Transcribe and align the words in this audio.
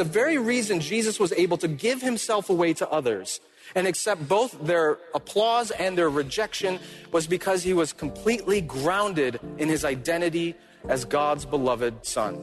The 0.00 0.04
very 0.04 0.38
reason 0.38 0.80
Jesus 0.80 1.20
was 1.20 1.30
able 1.34 1.58
to 1.58 1.68
give 1.68 2.00
himself 2.00 2.48
away 2.48 2.72
to 2.72 2.88
others 2.88 3.38
and 3.74 3.86
accept 3.86 4.26
both 4.26 4.58
their 4.64 4.96
applause 5.14 5.72
and 5.72 5.98
their 5.98 6.08
rejection 6.08 6.78
was 7.12 7.26
because 7.26 7.62
he 7.62 7.74
was 7.74 7.92
completely 7.92 8.62
grounded 8.62 9.38
in 9.58 9.68
his 9.68 9.84
identity 9.84 10.54
as 10.88 11.04
God's 11.04 11.44
beloved 11.44 12.06
Son. 12.06 12.38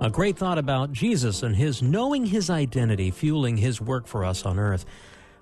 A 0.00 0.08
great 0.08 0.38
thought 0.38 0.58
about 0.58 0.92
Jesus 0.92 1.42
and 1.42 1.56
his 1.56 1.82
knowing 1.82 2.26
his 2.26 2.48
identity 2.48 3.10
fueling 3.10 3.56
his 3.56 3.80
work 3.80 4.06
for 4.06 4.24
us 4.24 4.46
on 4.46 4.60
earth. 4.60 4.86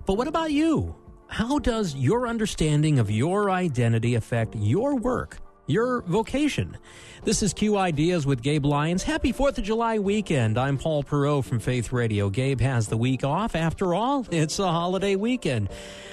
But 0.07 0.13
what 0.13 0.29
about 0.29 0.53
you? 0.53 0.95
How 1.27 1.59
does 1.59 1.93
your 1.93 2.29
understanding 2.29 2.97
of 2.97 3.11
your 3.11 3.51
identity 3.51 4.15
affect 4.15 4.55
your 4.55 4.95
work, 4.95 5.37
your 5.65 6.01
vocation? 6.03 6.77
This 7.25 7.43
is 7.43 7.53
Q 7.53 7.75
Ideas 7.75 8.25
with 8.25 8.41
Gabe 8.41 8.65
Lyons. 8.65 9.03
Happy 9.03 9.33
4th 9.33 9.57
of 9.57 9.65
July 9.65 9.99
weekend. 9.99 10.57
I'm 10.57 10.77
Paul 10.77 11.03
Perot 11.03 11.43
from 11.43 11.59
Faith 11.59 11.91
Radio. 11.91 12.29
Gabe 12.29 12.61
has 12.61 12.87
the 12.87 12.95
week 12.95 13.25
off. 13.25 13.53
After 13.53 13.93
all, 13.93 14.25
it's 14.31 14.59
a 14.59 14.71
holiday 14.71 15.17
weekend. 15.17 15.67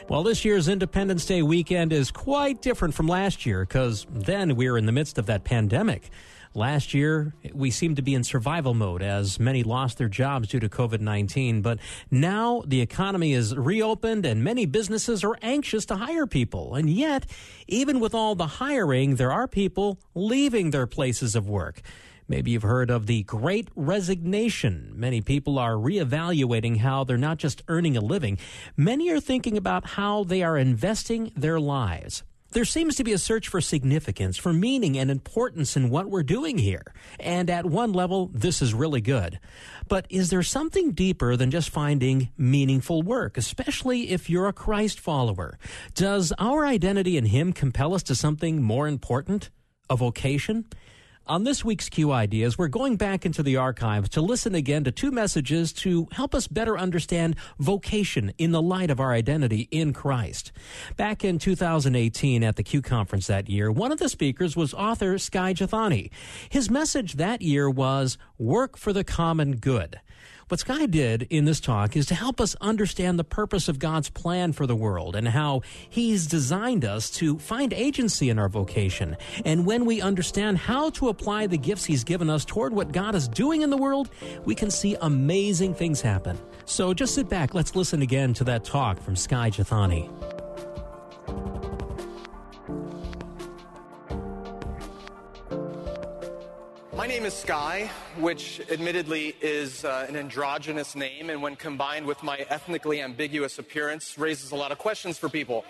Well, 0.09 0.25
this 0.25 0.45
year's 0.45 0.67
Independence 0.67 1.25
Day 1.25 1.43
weekend 1.43 1.93
is 1.93 2.11
quite 2.11 2.61
different 2.61 2.95
from 2.95 3.07
last 3.07 3.47
year 3.47 3.61
because 3.61 4.09
then 4.11 4.57
we 4.57 4.69
were 4.69 4.77
in 4.77 4.87
the 4.87 4.93
midst 4.93 5.19
of 5.19 5.27
that 5.27 5.45
pandemic. 5.45 6.11
Last 6.57 6.95
year, 6.95 7.35
we 7.53 7.73
seemed 7.73 7.97
to 7.97 8.03
be 8.03 8.15
in 8.15 8.23
survival 8.23 8.75
mode 8.75 9.03
as 9.03 9.41
many 9.41 9.65
lost 9.65 9.99
their 9.99 10.09
jobs 10.09 10.49
due 10.49 10.61
to 10.61 10.69
COVID 10.69 11.01
19. 11.01 11.63
But 11.63 11.81
now 12.13 12.63
the 12.65 12.81
economy 12.81 13.33
is 13.33 13.57
reopened 13.57 14.25
and 14.25 14.45
many 14.45 14.65
businesses 14.65 15.25
are 15.25 15.37
anxious 15.43 15.85
to 15.87 15.97
hire 15.97 16.29
people. 16.29 16.77
And 16.77 16.89
yet, 16.89 17.27
even 17.67 17.99
with 17.99 18.15
all 18.15 18.37
the 18.37 18.47
hiring, 18.47 19.17
there 19.17 19.33
are 19.33 19.49
people 19.49 19.99
leaving 20.15 20.71
their 20.71 20.87
places 20.87 21.35
of 21.35 21.49
work. 21.49 21.83
Maybe 22.29 22.53
you've 22.53 22.63
heard 22.63 22.89
of 22.89 23.07
the 23.07 23.25
great 23.25 23.69
resignation. 23.75 24.93
Many 24.95 25.21
people 25.23 25.59
are 25.59 25.75
reevaluating 25.75 26.79
how 26.79 27.03
they're 27.03 27.19
not 27.19 27.39
just 27.39 27.65
earning 27.67 27.97
a 27.97 28.01
living, 28.01 28.39
many 28.77 29.11
are 29.11 29.21
thinking 29.21 29.57
about 29.57 29.85
how 29.87 30.23
they 30.23 30.45
are 30.45 30.57
investing 30.57 31.33
their 31.35 31.59
lives. 31.59 32.23
There 32.55 32.65
seems 32.65 32.95
to 32.97 33.05
be 33.05 33.13
a 33.13 33.19
search 33.19 33.49
for 33.49 33.61
significance, 33.61 34.37
for 34.37 34.53
meaning 34.53 34.97
and 34.97 35.11
importance 35.11 35.77
in 35.77 35.91
what 35.91 36.09
we're 36.09 36.23
doing 36.23 36.57
here. 36.57 36.85
And 37.19 37.51
at 37.51 37.67
one 37.67 37.93
level, 37.93 38.31
this 38.33 38.63
is 38.63 38.73
really 38.73 39.01
good. 39.01 39.41
But 39.89 40.07
is 40.09 40.31
there 40.31 40.45
something 40.45 40.93
deeper 40.93 41.35
than 41.35 41.51
just 41.51 41.69
finding 41.69 42.29
meaningful 42.39 43.03
work, 43.03 43.37
especially 43.37 44.11
if 44.11 44.31
you're 44.31 44.47
a 44.47 44.53
Christ 44.53 45.01
follower? 45.01 45.59
Does 45.97 46.33
our 46.39 46.65
identity 46.65 47.17
in 47.17 47.27
Him 47.27 47.53
compel 47.53 47.93
us 47.93 48.05
to 48.05 48.15
something 48.15 48.63
more 48.63 48.87
important? 48.87 49.51
A 49.91 49.97
vocation? 49.97 50.65
On 51.27 51.45
this 51.45 51.65
week's 51.65 51.89
Q 51.89 52.13
Ideas, 52.13 52.59
we're 52.59 52.69
going 52.69 52.97
back 52.97 53.25
into 53.25 53.43
the 53.43 53.57
archives 53.57 54.11
to 54.11 54.21
listen 54.21 54.55
again 54.55 54.85
to 54.85 54.93
two 54.93 55.11
messages 55.11 55.73
to 55.73 56.07
help 56.13 56.35
us 56.35 56.47
better 56.47 56.77
understand 56.77 57.37
vocation 57.59 58.35
in 58.37 58.51
the 58.51 58.61
light 58.61 58.91
of 58.91 59.01
our 59.01 59.15
identity 59.15 59.67
in 59.71 59.95
Christ. 59.95 60.53
Back 60.99 61.25
in 61.25 61.39
2018 61.39 62.45
at 62.45 62.57
the 62.57 62.63
Q 62.63 62.83
conference 62.83 63.27
that 63.29 63.49
year, 63.49 63.73
one 63.73 63.91
of 63.91 63.99
the 63.99 64.11
speakers 64.11 64.55
was 64.55 64.75
author 64.75 65.17
Sky 65.17 65.55
Jethani. 65.55 66.11
His 66.51 66.69
message 66.69 67.15
that 67.15 67.41
year 67.41 67.71
was 67.71 68.19
work 68.37 68.77
for 68.77 68.93
the 68.93 69.03
common 69.03 69.57
good. 69.57 70.01
What 70.49 70.61
Sky 70.61 70.85
did 70.85 71.23
in 71.31 71.47
this 71.47 71.59
talk 71.59 71.97
is 71.97 72.05
to 72.07 72.15
help 72.15 72.39
us 72.39 72.55
understand 72.61 73.19
the 73.19 73.25
purpose 73.25 73.67
of 73.69 73.79
God's 73.79 74.11
plan 74.11 74.53
for 74.53 74.67
the 74.67 74.77
world 74.77 75.17
and 75.17 75.27
how 75.27 75.63
He's 75.89 76.27
designed 76.27 76.85
us 76.85 77.11
to 77.13 77.39
find 77.39 77.73
agency 77.73 78.29
in 78.29 78.39
our 78.39 78.51
vocation. 78.51 79.17
And 79.47 79.65
when 79.65 79.87
we 79.87 80.03
understand 80.03 80.59
how 80.59 80.91
to 80.91 81.09
apply 81.09 81.47
the 81.47 81.57
gifts 81.57 81.87
He's 81.87 82.05
given 82.05 82.29
us 82.29 82.45
toward 82.45 82.75
what 82.75 82.93
God 82.93 83.15
is 83.15 83.27
doing 83.27 83.63
in 83.63 83.71
the 83.71 83.79
world, 83.79 84.11
we 84.45 84.55
can 84.55 84.71
see 84.71 84.97
amazing 85.01 85.73
things 85.75 86.03
happen. 86.03 86.39
So 86.67 86.93
just 86.93 87.15
sit 87.15 87.29
back. 87.29 87.55
Let's 87.55 87.75
listen 87.75 88.03
again 88.03 88.35
to 88.35 88.45
that 88.45 88.65
talk 88.65 89.01
from 89.01 89.17
Sky 89.17 89.51
Jethani. 89.51 90.34
Name 97.15 97.27
is 97.27 97.35
Sky, 97.35 97.89
which 98.19 98.61
admittedly 98.73 99.37
is 99.41 99.85
uh, 99.85 100.05
an 100.09 100.17
androgynous 100.17 100.97
name, 100.97 101.31
and 101.31 101.41
when 101.41 101.55
combined 101.55 102.05
with 102.07 102.21
my 102.25 102.39
ethnically 102.49 103.01
ambiguous 103.01 103.57
appearance, 103.57 104.19
raises 104.19 104.51
a 104.51 104.57
lot 104.57 104.73
of 104.73 104.79
questions 104.79 105.17
for 105.17 105.29
people. 105.29 105.65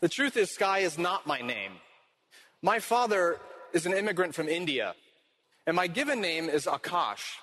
The 0.00 0.10
truth 0.10 0.36
is, 0.36 0.50
Sky 0.50 0.80
is 0.80 0.98
not 0.98 1.26
my 1.26 1.40
name. 1.40 1.72
My 2.60 2.78
father 2.78 3.38
is 3.72 3.86
an 3.86 3.94
immigrant 3.94 4.34
from 4.34 4.50
India, 4.50 4.94
and 5.66 5.74
my 5.74 5.86
given 5.86 6.20
name 6.20 6.50
is 6.50 6.66
Akash, 6.66 7.36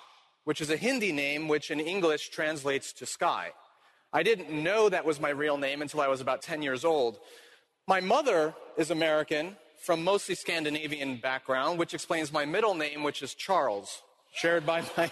which 0.44 0.60
is 0.60 0.70
a 0.70 0.76
Hindi 0.76 1.10
name 1.10 1.48
which 1.48 1.72
in 1.72 1.80
English 1.80 2.28
translates 2.28 2.92
to 2.92 3.04
sky. 3.04 3.50
I 4.12 4.22
didn't 4.22 4.52
know 4.52 4.88
that 4.88 5.04
was 5.04 5.18
my 5.18 5.30
real 5.30 5.56
name 5.56 5.82
until 5.82 6.02
I 6.02 6.06
was 6.06 6.20
about 6.20 6.40
10 6.40 6.62
years 6.62 6.84
old. 6.84 7.18
My 7.88 7.98
mother 7.98 8.54
is 8.76 8.92
American, 8.92 9.56
from 9.84 10.02
mostly 10.02 10.34
Scandinavian 10.34 11.16
background, 11.16 11.78
which 11.78 11.94
explains 11.94 12.32
my 12.32 12.44
middle 12.44 12.74
name, 12.74 13.02
which 13.02 13.22
is 13.22 13.34
Charles, 13.34 14.02
shared 14.32 14.64
by 14.64 14.82
my, 14.96 15.10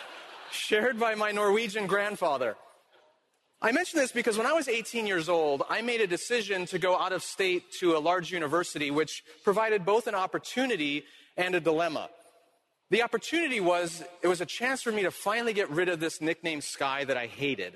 shared 0.52 0.98
by 0.98 1.14
my 1.14 1.32
Norwegian 1.32 1.86
grandfather. 1.86 2.56
I 3.60 3.72
mention 3.72 3.98
this 3.98 4.12
because 4.12 4.38
when 4.38 4.46
I 4.46 4.52
was 4.52 4.68
18 4.68 5.06
years 5.06 5.28
old, 5.28 5.62
I 5.68 5.82
made 5.82 6.00
a 6.00 6.06
decision 6.06 6.66
to 6.66 6.78
go 6.78 6.96
out 6.96 7.12
of 7.12 7.22
state 7.22 7.72
to 7.80 7.96
a 7.96 8.00
large 8.00 8.32
university, 8.32 8.90
which 8.90 9.22
provided 9.44 9.84
both 9.84 10.06
an 10.06 10.14
opportunity 10.14 11.04
and 11.36 11.54
a 11.54 11.60
dilemma. 11.60 12.08
The 12.90 13.02
opportunity 13.02 13.60
was 13.60 14.02
it 14.22 14.28
was 14.28 14.40
a 14.40 14.46
chance 14.46 14.82
for 14.82 14.92
me 14.92 15.02
to 15.02 15.10
finally 15.10 15.52
get 15.52 15.70
rid 15.70 15.88
of 15.88 15.98
this 15.98 16.20
nickname 16.20 16.60
Sky 16.60 17.04
that 17.04 17.16
I 17.16 17.26
hated 17.26 17.74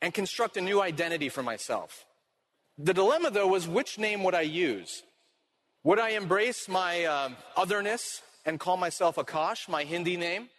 and 0.00 0.14
construct 0.14 0.56
a 0.56 0.60
new 0.60 0.80
identity 0.80 1.28
for 1.28 1.42
myself. 1.42 2.06
The 2.78 2.94
dilemma, 2.94 3.30
though, 3.30 3.48
was 3.48 3.68
which 3.68 3.98
name 3.98 4.24
would 4.24 4.34
I 4.34 4.42
use? 4.42 5.02
Would 5.82 5.98
I 5.98 6.10
embrace 6.10 6.68
my 6.68 7.04
uh, 7.04 7.30
otherness 7.56 8.20
and 8.44 8.60
call 8.60 8.76
myself 8.76 9.16
Akash, 9.16 9.66
my 9.66 9.84
Hindi 9.84 10.18
name? 10.18 10.50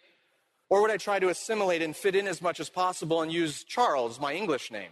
Or 0.68 0.82
would 0.82 0.90
I 0.90 0.96
try 0.96 1.20
to 1.20 1.28
assimilate 1.28 1.80
and 1.80 1.94
fit 1.94 2.16
in 2.16 2.26
as 2.26 2.42
much 2.42 2.58
as 2.58 2.68
possible 2.68 3.22
and 3.22 3.32
use 3.32 3.62
Charles, 3.62 4.18
my 4.18 4.34
English 4.34 4.72
name? 4.72 4.90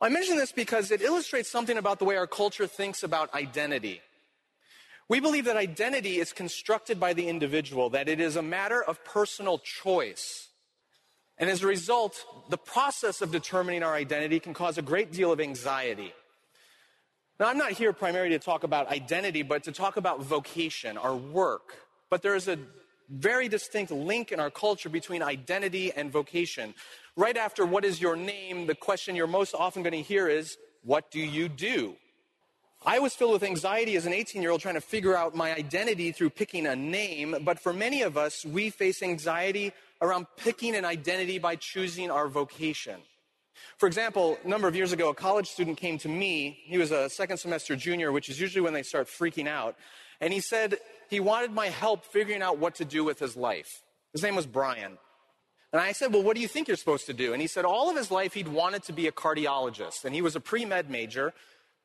I 0.00 0.10
mention 0.10 0.36
this 0.36 0.52
because 0.52 0.92
it 0.92 1.02
illustrates 1.02 1.50
something 1.50 1.76
about 1.76 1.98
the 1.98 2.04
way 2.04 2.16
our 2.16 2.28
culture 2.28 2.68
thinks 2.68 3.02
about 3.02 3.34
identity. 3.34 4.00
We 5.08 5.18
believe 5.18 5.46
that 5.46 5.56
identity 5.56 6.18
is 6.20 6.32
constructed 6.32 7.00
by 7.00 7.14
the 7.14 7.28
individual, 7.28 7.90
that 7.90 8.08
it 8.08 8.20
is 8.20 8.36
a 8.36 8.42
matter 8.42 8.82
of 8.82 9.04
personal 9.04 9.58
choice. 9.58 10.50
And 11.36 11.50
as 11.50 11.64
a 11.64 11.66
result, 11.66 12.24
the 12.48 12.58
process 12.58 13.22
of 13.22 13.32
determining 13.32 13.82
our 13.82 13.94
identity 13.94 14.38
can 14.38 14.54
cause 14.54 14.78
a 14.78 14.82
great 14.82 15.10
deal 15.10 15.32
of 15.32 15.40
anxiety. 15.40 16.12
Now, 17.40 17.48
I'm 17.48 17.58
not 17.58 17.72
here 17.72 17.92
primarily 17.92 18.30
to 18.30 18.38
talk 18.38 18.62
about 18.62 18.88
identity, 18.88 19.42
but 19.42 19.64
to 19.64 19.72
talk 19.72 19.96
about 19.96 20.22
vocation, 20.22 20.96
our 20.96 21.16
work. 21.16 21.74
But 22.08 22.22
there 22.22 22.36
is 22.36 22.46
a 22.46 22.58
very 23.10 23.48
distinct 23.48 23.90
link 23.90 24.30
in 24.30 24.38
our 24.38 24.50
culture 24.50 24.88
between 24.88 25.20
identity 25.20 25.92
and 25.92 26.12
vocation. 26.12 26.74
Right 27.16 27.36
after 27.36 27.66
what 27.66 27.84
is 27.84 28.00
your 28.00 28.14
name, 28.14 28.66
the 28.66 28.74
question 28.74 29.16
you're 29.16 29.26
most 29.26 29.54
often 29.54 29.82
going 29.82 29.94
to 29.94 30.02
hear 30.02 30.28
is, 30.28 30.56
what 30.84 31.10
do 31.10 31.18
you 31.18 31.48
do? 31.48 31.96
I 32.86 32.98
was 32.98 33.14
filled 33.14 33.32
with 33.32 33.42
anxiety 33.42 33.96
as 33.96 34.06
an 34.06 34.12
18 34.12 34.40
year 34.40 34.50
old 34.50 34.60
trying 34.60 34.74
to 34.74 34.80
figure 34.80 35.16
out 35.16 35.34
my 35.34 35.54
identity 35.54 36.12
through 36.12 36.30
picking 36.30 36.66
a 36.66 36.76
name, 36.76 37.36
but 37.42 37.58
for 37.58 37.72
many 37.72 38.02
of 38.02 38.16
us, 38.16 38.44
we 38.44 38.70
face 38.70 39.02
anxiety 39.02 39.72
around 40.00 40.26
picking 40.36 40.76
an 40.76 40.84
identity 40.84 41.38
by 41.38 41.56
choosing 41.56 42.10
our 42.10 42.28
vocation. 42.28 43.00
For 43.78 43.86
example, 43.86 44.38
a 44.44 44.48
number 44.48 44.68
of 44.68 44.76
years 44.76 44.92
ago, 44.92 45.10
a 45.10 45.14
college 45.14 45.48
student 45.48 45.78
came 45.78 45.98
to 45.98 46.08
me. 46.08 46.58
He 46.64 46.78
was 46.78 46.90
a 46.90 47.08
second 47.10 47.38
semester 47.38 47.76
junior, 47.76 48.12
which 48.12 48.28
is 48.28 48.40
usually 48.40 48.62
when 48.62 48.74
they 48.74 48.82
start 48.82 49.08
freaking 49.08 49.48
out. 49.48 49.76
And 50.20 50.32
he 50.32 50.40
said 50.40 50.78
he 51.10 51.20
wanted 51.20 51.52
my 51.52 51.68
help 51.68 52.04
figuring 52.04 52.42
out 52.42 52.58
what 52.58 52.76
to 52.76 52.84
do 52.84 53.04
with 53.04 53.18
his 53.18 53.36
life. 53.36 53.82
His 54.12 54.22
name 54.22 54.36
was 54.36 54.46
Brian. 54.46 54.98
And 55.72 55.80
I 55.80 55.90
said, 55.92 56.12
Well, 56.12 56.22
what 56.22 56.36
do 56.36 56.40
you 56.40 56.48
think 56.48 56.68
you're 56.68 56.76
supposed 56.76 57.06
to 57.06 57.12
do? 57.12 57.32
And 57.32 57.42
he 57.42 57.48
said, 57.48 57.64
All 57.64 57.90
of 57.90 57.96
his 57.96 58.10
life, 58.10 58.34
he'd 58.34 58.48
wanted 58.48 58.84
to 58.84 58.92
be 58.92 59.08
a 59.08 59.12
cardiologist. 59.12 60.04
And 60.04 60.14
he 60.14 60.22
was 60.22 60.36
a 60.36 60.40
pre 60.40 60.64
med 60.64 60.88
major, 60.88 61.34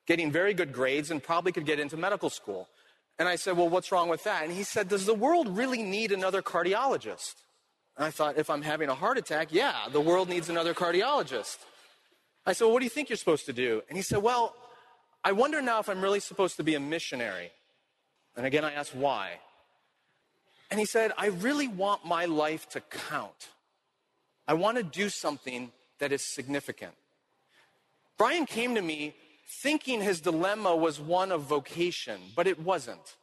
getting 0.05 0.31
very 0.31 0.53
good 0.53 0.71
grades, 0.71 1.09
and 1.09 1.23
probably 1.23 1.51
could 1.51 1.65
get 1.65 1.79
into 1.79 1.97
medical 1.97 2.29
school. 2.29 2.69
And 3.17 3.27
I 3.27 3.35
said, 3.35 3.57
Well, 3.57 3.67
what's 3.67 3.91
wrong 3.91 4.07
with 4.07 4.23
that? 4.25 4.43
And 4.43 4.53
he 4.53 4.61
said, 4.61 4.89
Does 4.89 5.07
the 5.07 5.15
world 5.15 5.57
really 5.57 5.81
need 5.81 6.11
another 6.11 6.43
cardiologist? 6.43 7.33
And 7.99 8.05
I 8.05 8.11
thought, 8.11 8.37
If 8.37 8.49
I'm 8.49 8.61
having 8.61 8.87
a 8.87 8.95
heart 8.95 9.17
attack, 9.17 9.49
yeah, 9.51 9.89
the 9.91 9.99
world 9.99 10.29
needs 10.29 10.49
another 10.49 10.73
cardiologist. 10.73 11.57
I 12.45 12.53
said, 12.53 12.63
Well, 12.63 12.73
what 12.73 12.79
do 12.79 12.85
you 12.85 12.89
think 12.89 13.09
you're 13.09 13.17
supposed 13.17 13.45
to 13.47 13.53
do? 13.53 13.83
And 13.89 13.97
he 13.97 14.01
said, 14.01 14.23
Well, 14.23 14.55
I 15.21 15.33
wonder 15.33 15.61
now 15.61 15.79
if 15.79 15.89
I'm 15.89 16.01
really 16.01 16.21
supposed 16.21 16.55
to 16.57 16.63
be 16.63 16.75
a 16.75 16.79
missionary. 16.79 17.51
And 18.37 18.45
again, 18.45 18.63
I 18.63 18.71
asked 18.71 18.95
why. 18.95 19.39
And 20.71 20.79
he 20.79 20.85
said, 20.85 21.11
I 21.17 21.27
really 21.27 21.67
want 21.67 22.05
my 22.05 22.23
life 22.23 22.69
to 22.69 22.79
count. 22.79 23.49
I 24.47 24.53
want 24.53 24.77
to 24.77 24.83
do 24.83 25.09
something 25.09 25.73
that 25.99 26.13
is 26.13 26.23
significant. 26.23 26.93
Brian 28.17 28.45
came 28.45 28.75
to 28.75 28.81
me 28.81 29.13
thinking 29.61 30.01
his 30.01 30.21
dilemma 30.21 30.73
was 30.73 31.01
one 31.01 31.33
of 31.33 31.41
vocation, 31.41 32.21
but 32.33 32.47
it 32.47 32.61
wasn't. 32.61 33.17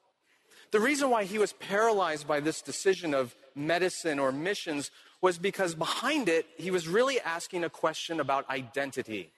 The 0.76 0.82
reason 0.82 1.08
why 1.08 1.25
he 1.25 1.38
was 1.38 1.55
paralyzed 1.55 2.28
by 2.28 2.40
this 2.40 2.61
decision 2.61 3.14
of 3.14 3.34
medicine 3.55 4.19
or 4.19 4.31
missions 4.31 4.90
was 5.23 5.38
because 5.38 5.75
behind 5.75 6.28
it, 6.28 6.44
he 6.58 6.70
was 6.70 6.87
really 6.87 7.19
asking 7.19 7.64
a 7.64 7.70
question 7.70 8.20
about 8.20 8.46
identity. 8.50 9.31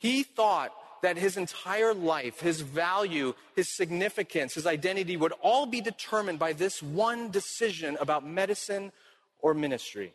He 0.00 0.24
thought 0.24 0.72
that 1.02 1.16
his 1.16 1.36
entire 1.36 1.94
life, 1.94 2.40
his 2.40 2.62
value, 2.62 3.34
his 3.54 3.68
significance, 3.68 4.54
his 4.54 4.66
identity 4.66 5.16
would 5.16 5.32
all 5.42 5.64
be 5.64 5.80
determined 5.80 6.40
by 6.40 6.54
this 6.54 6.82
one 6.82 7.30
decision 7.30 7.96
about 8.00 8.26
medicine 8.26 8.90
or 9.38 9.54
ministry. 9.54 10.12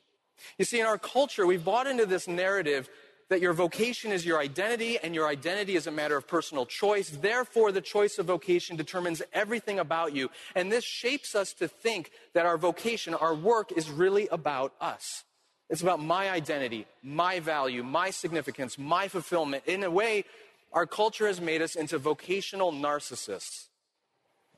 You 0.57 0.65
see, 0.65 0.81
in 0.81 0.85
our 0.85 0.97
culture, 0.97 1.47
we've 1.47 1.63
bought 1.63 1.87
into 1.87 2.05
this 2.05 2.27
narrative 2.27 2.89
that 3.33 3.41
your 3.41 3.53
vocation 3.53 4.11
is 4.11 4.27
your 4.27 4.39
identity 4.39 4.99
and 5.01 5.15
your 5.15 5.27
identity 5.27 5.75
is 5.75 5.87
a 5.87 5.91
matter 5.91 6.15
of 6.15 6.27
personal 6.27 6.67
choice. 6.67 7.09
Therefore, 7.09 7.71
the 7.71 7.81
choice 7.81 8.19
of 8.19 8.27
vocation 8.27 8.77
determines 8.77 9.23
everything 9.33 9.79
about 9.79 10.13
you. 10.13 10.29
And 10.53 10.71
this 10.71 10.83
shapes 10.83 11.33
us 11.33 11.51
to 11.53 11.67
think 11.67 12.11
that 12.35 12.45
our 12.45 12.59
vocation, 12.59 13.15
our 13.15 13.33
work, 13.33 13.71
is 13.71 13.89
really 13.89 14.27
about 14.27 14.73
us. 14.79 15.23
It's 15.67 15.81
about 15.81 15.99
my 15.99 16.29
identity, 16.29 16.85
my 17.01 17.39
value, 17.39 17.81
my 17.81 18.11
significance, 18.11 18.77
my 18.77 19.07
fulfillment. 19.07 19.63
In 19.65 19.83
a 19.83 19.89
way, 19.89 20.25
our 20.71 20.85
culture 20.85 21.25
has 21.25 21.41
made 21.41 21.63
us 21.63 21.75
into 21.75 21.97
vocational 21.97 22.71
narcissists. 22.71 23.69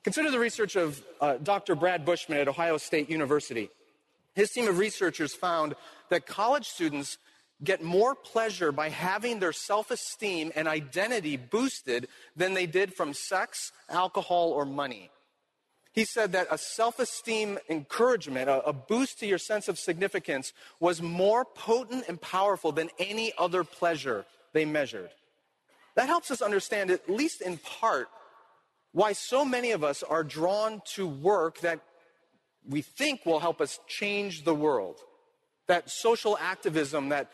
Consider 0.04 0.32
the 0.32 0.40
research 0.40 0.76
of 0.76 1.02
uh, 1.22 1.38
Dr. 1.42 1.76
Brad 1.76 2.04
Bushman 2.04 2.40
at 2.40 2.50
Ohio 2.50 2.76
State 2.76 3.10
University. 3.10 3.70
His 4.34 4.52
team 4.52 4.68
of 4.68 4.80
researchers 4.80 5.34
found 5.34 5.76
that 6.10 6.26
college 6.26 6.68
students 6.68 7.18
get 7.64 7.84
more 7.84 8.16
pleasure 8.16 8.72
by 8.72 8.90
having 8.90 9.40
their 9.40 9.54
self 9.54 9.92
esteem 9.92 10.52
and 10.56 10.68
identity 10.68 11.38
boosted 11.38 12.08
than 12.36 12.54
they 12.54 12.66
did 12.66 12.94
from 12.94 13.14
sex, 13.14 13.72
alcohol, 13.90 14.52
or 14.52 14.66
money. 14.66 15.10
He 15.94 16.04
said 16.04 16.34
that 16.34 16.48
a 16.52 16.58
self 16.58 17.00
esteem 17.00 17.58
encouragement, 17.70 18.50
a, 18.50 18.74
boost 18.74 19.20
to 19.20 19.26
your 19.26 19.38
sense 19.38 19.70
of 19.70 19.80
significance, 19.80 20.52
was 20.80 21.02
more 21.02 21.46
potent 21.46 22.06
and 22.10 22.20
powerful 22.20 22.74
than 22.74 22.90
any 23.00 23.32
other 23.38 23.64
pleasure 23.64 24.26
they 24.52 24.66
measured. 24.66 25.10
That 25.96 26.08
helps 26.08 26.32
us 26.32 26.42
understand, 26.42 26.92
at 26.92 27.10
least 27.10 27.42
in 27.42 27.58
part, 27.58 28.10
why 28.92 29.14
so 29.14 29.46
many 29.46 29.72
of 29.72 29.84
us 29.84 30.04
are 30.04 30.24
drawn 30.24 30.82
to 30.96 31.08
work 31.08 31.60
that 31.62 31.80
we 32.68 32.82
think 32.82 33.26
will 33.26 33.40
help 33.40 33.62
us 33.62 33.80
change 33.88 34.44
the 34.44 34.56
world. 34.56 34.98
That 35.68 35.90
social 35.90 36.38
activism 36.38 37.10
that 37.10 37.32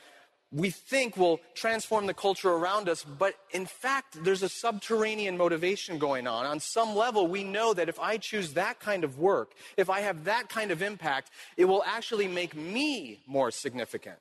we 0.52 0.70
think 0.70 1.16
will 1.16 1.40
transform 1.56 2.08
the 2.08 2.14
culture 2.14 2.50
around 2.50 2.90
us, 2.90 3.04
but 3.04 3.36
in 3.52 3.66
fact, 3.66 4.24
there's 4.24 4.44
a 4.44 4.50
subterranean 4.50 5.38
motivation 5.38 5.98
going 5.98 6.28
on. 6.28 6.46
On 6.46 6.60
some 6.60 6.96
level, 6.96 7.28
we 7.28 7.44
know 7.44 7.74
that 7.74 7.88
if 7.88 8.00
I 8.00 8.18
choose 8.18 8.54
that 8.54 8.80
kind 8.80 9.04
of 9.04 9.18
work, 9.18 9.54
if 9.78 9.90
I 9.90 10.02
have 10.02 10.26
that 10.26 10.50
kind 10.50 10.72
of 10.72 10.82
impact, 10.82 11.32
it 11.56 11.66
will 11.66 11.84
actually 11.86 12.28
make 12.28 12.56
me 12.56 13.22
more 13.26 13.50
significant, 13.52 14.18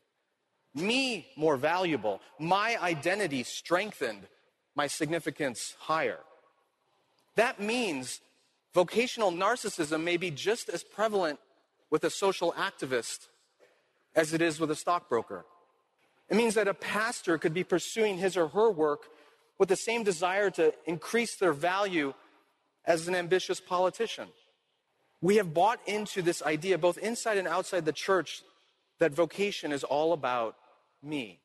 me 0.75 1.27
more 1.37 1.57
valuable, 1.57 2.21
my 2.39 2.77
identity 2.81 3.43
strengthened, 3.43 4.29
my 4.77 4.87
significance 4.87 5.75
higher. 5.81 6.21
That 7.35 7.61
means 7.61 8.21
Vocational 8.73 9.33
narcissism 9.33 10.05
may 10.05 10.17
be 10.17 10.31
just 10.31 10.69
as 10.69 10.85
prevalent 10.85 11.41
with 11.91 12.05
a 12.05 12.11
social 12.11 12.53
activist 12.53 13.27
as 14.15 14.33
it 14.33 14.41
is 14.41 14.61
with 14.61 14.71
a 14.71 14.77
stockbroker. 14.77 15.45
It 16.31 16.37
means 16.37 16.55
that 16.55 16.69
a 16.69 16.75
pastor 16.75 17.39
could 17.39 17.53
be 17.53 17.65
pursuing 17.65 18.19
his 18.19 18.37
or 18.37 18.49
her 18.49 18.71
work 18.71 19.03
with 19.59 19.69
the 19.69 19.77
same 19.77 20.05
desire 20.05 20.49
to 20.51 20.73
increase 20.87 21.37
their 21.37 21.53
value 21.53 22.15
as 22.85 23.09
an 23.09 23.15
ambitious 23.15 23.61
politician. 23.61 24.29
We 25.21 25.37
have 25.37 25.53
bought 25.53 25.81
into 25.87 26.23
this 26.23 26.43
idea, 26.43 26.79
both 26.79 26.97
inside 26.99 27.37
and 27.37 27.47
outside 27.47 27.85
the 27.85 27.93
church, 27.93 28.43
that 29.01 29.13
vocation 29.13 29.73
is 29.73 29.85
all 29.85 30.13
about 30.13 30.57
me. 31.03 31.41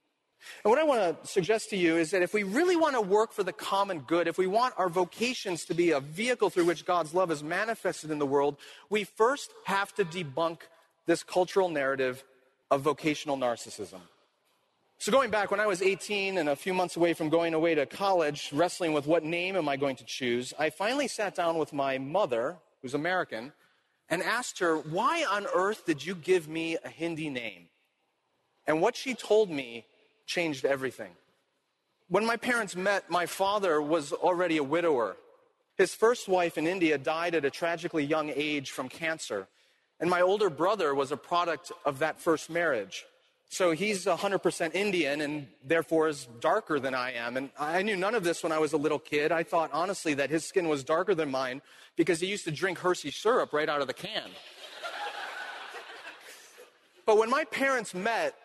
And 0.63 0.69
what 0.69 0.79
I 0.79 0.83
want 0.83 1.23
to 1.23 1.27
suggest 1.27 1.71
to 1.71 1.77
you 1.77 1.97
is 1.97 2.11
that 2.11 2.21
if 2.21 2.33
we 2.33 2.43
really 2.43 2.75
want 2.75 2.95
to 2.95 3.01
work 3.01 3.33
for 3.33 3.43
the 3.43 3.53
common 3.53 3.99
good, 4.01 4.27
if 4.27 4.37
we 4.37 4.47
want 4.47 4.75
our 4.77 4.89
vocations 4.89 5.65
to 5.65 5.73
be 5.73 5.91
a 5.91 5.99
vehicle 5.99 6.49
through 6.49 6.65
which 6.65 6.85
God's 6.85 7.13
love 7.13 7.31
is 7.31 7.43
manifested 7.43 8.11
in 8.11 8.19
the 8.19 8.25
world, 8.25 8.57
we 8.89 9.03
first 9.03 9.51
have 9.65 9.93
to 9.95 10.05
debunk 10.05 10.59
this 11.05 11.23
cultural 11.23 11.69
narrative 11.69 12.23
of 12.69 12.81
vocational 12.81 13.37
narcissism. 13.37 14.01
So, 14.97 15.11
going 15.11 15.29
back, 15.29 15.51
when 15.51 15.59
I 15.59 15.67
was 15.67 15.81
18 15.81 16.37
and 16.37 16.47
a 16.47 16.55
few 16.55 16.73
months 16.73 16.95
away 16.95 17.13
from 17.13 17.29
going 17.29 17.53
away 17.53 17.75
to 17.75 17.85
college, 17.85 18.49
wrestling 18.53 18.93
with 18.93 19.05
what 19.05 19.23
name 19.23 19.57
am 19.57 19.67
I 19.67 19.75
going 19.75 19.97
to 19.97 20.05
choose, 20.05 20.53
I 20.57 20.69
finally 20.69 21.07
sat 21.07 21.35
down 21.35 21.57
with 21.57 21.73
my 21.73 21.97
mother, 21.97 22.57
who's 22.81 22.93
American, 22.93 23.51
and 24.09 24.23
asked 24.23 24.59
her, 24.59 24.77
Why 24.77 25.25
on 25.29 25.47
earth 25.53 25.85
did 25.85 26.05
you 26.05 26.15
give 26.15 26.47
me 26.47 26.77
a 26.83 26.89
Hindi 26.89 27.29
name? 27.29 27.67
And 28.65 28.81
what 28.81 28.95
she 28.95 29.13
told 29.13 29.49
me 29.49 29.85
changed 30.25 30.65
everything. 30.65 31.11
When 32.07 32.25
my 32.25 32.37
parents 32.37 32.75
met, 32.75 33.09
my 33.09 33.25
father 33.25 33.81
was 33.81 34.13
already 34.13 34.57
a 34.57 34.63
widower. 34.63 35.17
His 35.77 35.93
first 35.93 36.27
wife 36.29 36.57
in 36.57 36.67
India 36.67 36.97
died 36.97 37.35
at 37.35 37.45
a 37.45 37.51
tragically 37.51 38.05
young 38.05 38.31
age 38.33 38.71
from 38.71 38.87
cancer. 38.87 39.47
And 39.99 40.09
my 40.09 40.21
older 40.21 40.49
brother 40.49 40.95
was 40.95 41.11
a 41.11 41.17
product 41.17 41.71
of 41.83 41.99
that 41.99 42.19
first 42.19 42.49
marriage. 42.49 43.05
So 43.49 43.71
he's 43.71 44.05
100% 44.05 44.75
Indian 44.75 45.21
and 45.21 45.47
therefore 45.63 46.07
is 46.07 46.27
darker 46.39 46.79
than 46.79 46.93
I 46.93 47.13
am. 47.13 47.37
And 47.37 47.49
I 47.59 47.81
knew 47.83 47.95
none 47.95 48.15
of 48.15 48.23
this 48.23 48.43
when 48.43 48.51
I 48.51 48.59
was 48.59 48.73
a 48.73 48.77
little 48.77 48.99
kid. 48.99 49.31
I 49.31 49.43
thought 49.43 49.69
honestly 49.71 50.13
that 50.15 50.29
his 50.29 50.45
skin 50.45 50.67
was 50.67 50.83
darker 50.83 51.15
than 51.15 51.31
mine 51.31 51.61
because 51.95 52.19
he 52.19 52.27
used 52.27 52.45
to 52.45 52.51
drink 52.51 52.79
Hershey 52.79 53.11
syrup 53.11 53.53
right 53.53 53.69
out 53.69 53.81
of 53.81 53.87
the 53.87 53.93
can. 53.93 54.29
but 57.05 57.17
when 57.17 57.29
my 57.29 57.45
parents 57.45 57.93
met, 57.93 58.35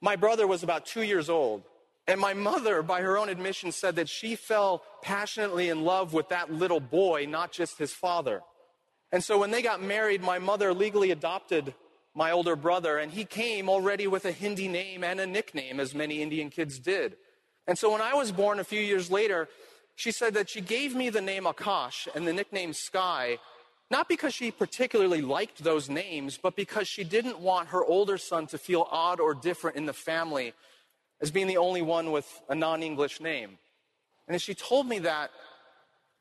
my 0.00 0.16
brother 0.16 0.46
was 0.46 0.62
about 0.62 0.86
two 0.86 1.02
years 1.02 1.30
old. 1.30 1.62
And 2.06 2.20
my 2.20 2.34
mother, 2.34 2.82
by 2.82 3.00
her 3.00 3.16
own 3.16 3.30
admission, 3.30 3.72
said 3.72 3.96
that 3.96 4.10
she 4.10 4.36
fell 4.36 4.82
passionately 5.02 5.70
in 5.70 5.84
love 5.84 6.12
with 6.12 6.28
that 6.28 6.52
little 6.52 6.80
boy, 6.80 7.26
not 7.26 7.50
just 7.50 7.78
his 7.78 7.92
father. 7.92 8.42
And 9.10 9.24
so 9.24 9.38
when 9.38 9.50
they 9.50 9.62
got 9.62 9.82
married, 9.82 10.22
my 10.22 10.38
mother 10.38 10.74
legally 10.74 11.12
adopted 11.12 11.74
my 12.14 12.30
older 12.30 12.56
brother, 12.56 12.98
and 12.98 13.12
he 13.12 13.24
came 13.24 13.68
already 13.68 14.06
with 14.06 14.24
a 14.24 14.32
Hindi 14.32 14.68
name 14.68 15.02
and 15.02 15.20
a 15.20 15.26
nickname, 15.26 15.80
as 15.80 15.94
many 15.94 16.22
Indian 16.22 16.50
kids 16.50 16.78
did. 16.78 17.16
And 17.66 17.78
so 17.78 17.90
when 17.90 18.00
I 18.00 18.14
was 18.14 18.30
born 18.30 18.60
a 18.60 18.64
few 18.64 18.80
years 18.80 19.10
later, 19.10 19.48
she 19.96 20.12
said 20.12 20.34
that 20.34 20.48
she 20.48 20.60
gave 20.60 20.94
me 20.94 21.08
the 21.10 21.20
name 21.20 21.44
Akash 21.44 22.08
and 22.14 22.26
the 22.26 22.32
nickname 22.32 22.72
Sky 22.72 23.38
not 23.90 24.08
because 24.08 24.34
she 24.34 24.50
particularly 24.50 25.20
liked 25.20 25.62
those 25.62 25.88
names, 25.88 26.38
but 26.38 26.56
because 26.56 26.88
she 26.88 27.04
didn't 27.04 27.38
want 27.38 27.68
her 27.68 27.84
older 27.84 28.18
son 28.18 28.46
to 28.48 28.58
feel 28.58 28.88
odd 28.90 29.20
or 29.20 29.34
different 29.34 29.76
in 29.76 29.86
the 29.86 29.92
family 29.92 30.54
as 31.20 31.30
being 31.30 31.46
the 31.46 31.58
only 31.58 31.82
one 31.82 32.10
with 32.10 32.42
a 32.48 32.54
non 32.54 32.82
English 32.82 33.20
name. 33.20 33.58
And 34.26 34.34
as 34.34 34.42
she 34.42 34.54
told 34.54 34.88
me 34.88 35.00
that, 35.00 35.30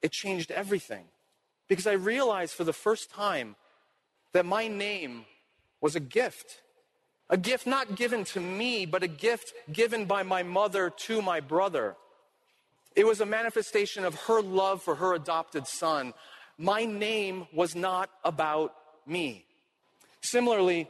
it 0.02 0.12
changed 0.12 0.52
everything. 0.52 1.06
Because 1.70 1.88
I 1.88 1.94
realized 1.94 2.54
for 2.54 2.66
the 2.66 2.74
first 2.74 3.10
time 3.10 3.56
that 4.34 4.46
my 4.46 4.68
name 4.68 5.26
was 5.84 5.96
a 5.98 6.00
gift. 6.00 6.62
A 7.30 7.38
gift 7.38 7.68
not 7.68 7.96
given 7.96 8.24
to 8.26 8.40
me, 8.40 8.86
but 8.86 9.04
a 9.04 9.08
gift 9.08 9.54
given 9.72 10.06
by 10.06 10.24
my 10.24 10.42
mother 10.42 10.90
to 10.90 11.22
my 11.22 11.42
brother. 11.42 11.96
It 12.96 13.06
was 13.06 13.20
a 13.22 13.26
manifestation 13.26 14.06
of 14.06 14.16
her 14.22 14.42
love 14.42 14.82
for 14.82 14.96
her 14.96 15.14
adopted 15.14 15.68
son, 15.68 16.14
my 16.58 16.86
name 16.86 17.48
was 17.52 17.76
not 17.76 18.10
about 18.24 18.74
me. 19.06 19.46
Similarly, 20.22 20.88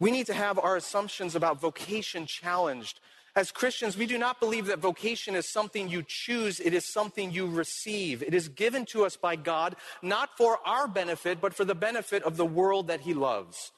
we 0.00 0.10
need 0.10 0.26
to 0.26 0.34
have 0.34 0.58
our 0.58 0.76
assumptions 0.76 1.36
about 1.36 1.60
vocation 1.60 2.26
challenged. 2.26 2.98
As 3.36 3.52
Christians, 3.52 3.96
we 3.96 4.06
do 4.06 4.18
not 4.18 4.40
believe 4.40 4.66
that 4.66 4.78
vocation 4.78 5.36
is 5.36 5.52
something 5.52 5.88
you 5.88 6.02
choose, 6.04 6.58
it 6.58 6.74
is 6.74 6.90
something 6.92 7.30
you 7.30 7.46
receive. 7.46 8.22
It 8.22 8.34
is 8.34 8.48
given 8.48 8.86
to 8.86 9.04
us 9.04 9.16
by 9.16 9.36
God, 9.36 9.76
not 10.02 10.30
for 10.36 10.58
our 10.66 10.88
benefit, 10.88 11.40
but 11.40 11.54
for 11.54 11.64
the 11.64 11.74
benefit 11.74 12.22
of 12.24 12.36
the 12.36 12.46
world 12.46 12.88
that 12.88 13.02
He 13.02 13.14
loves. 13.14 13.70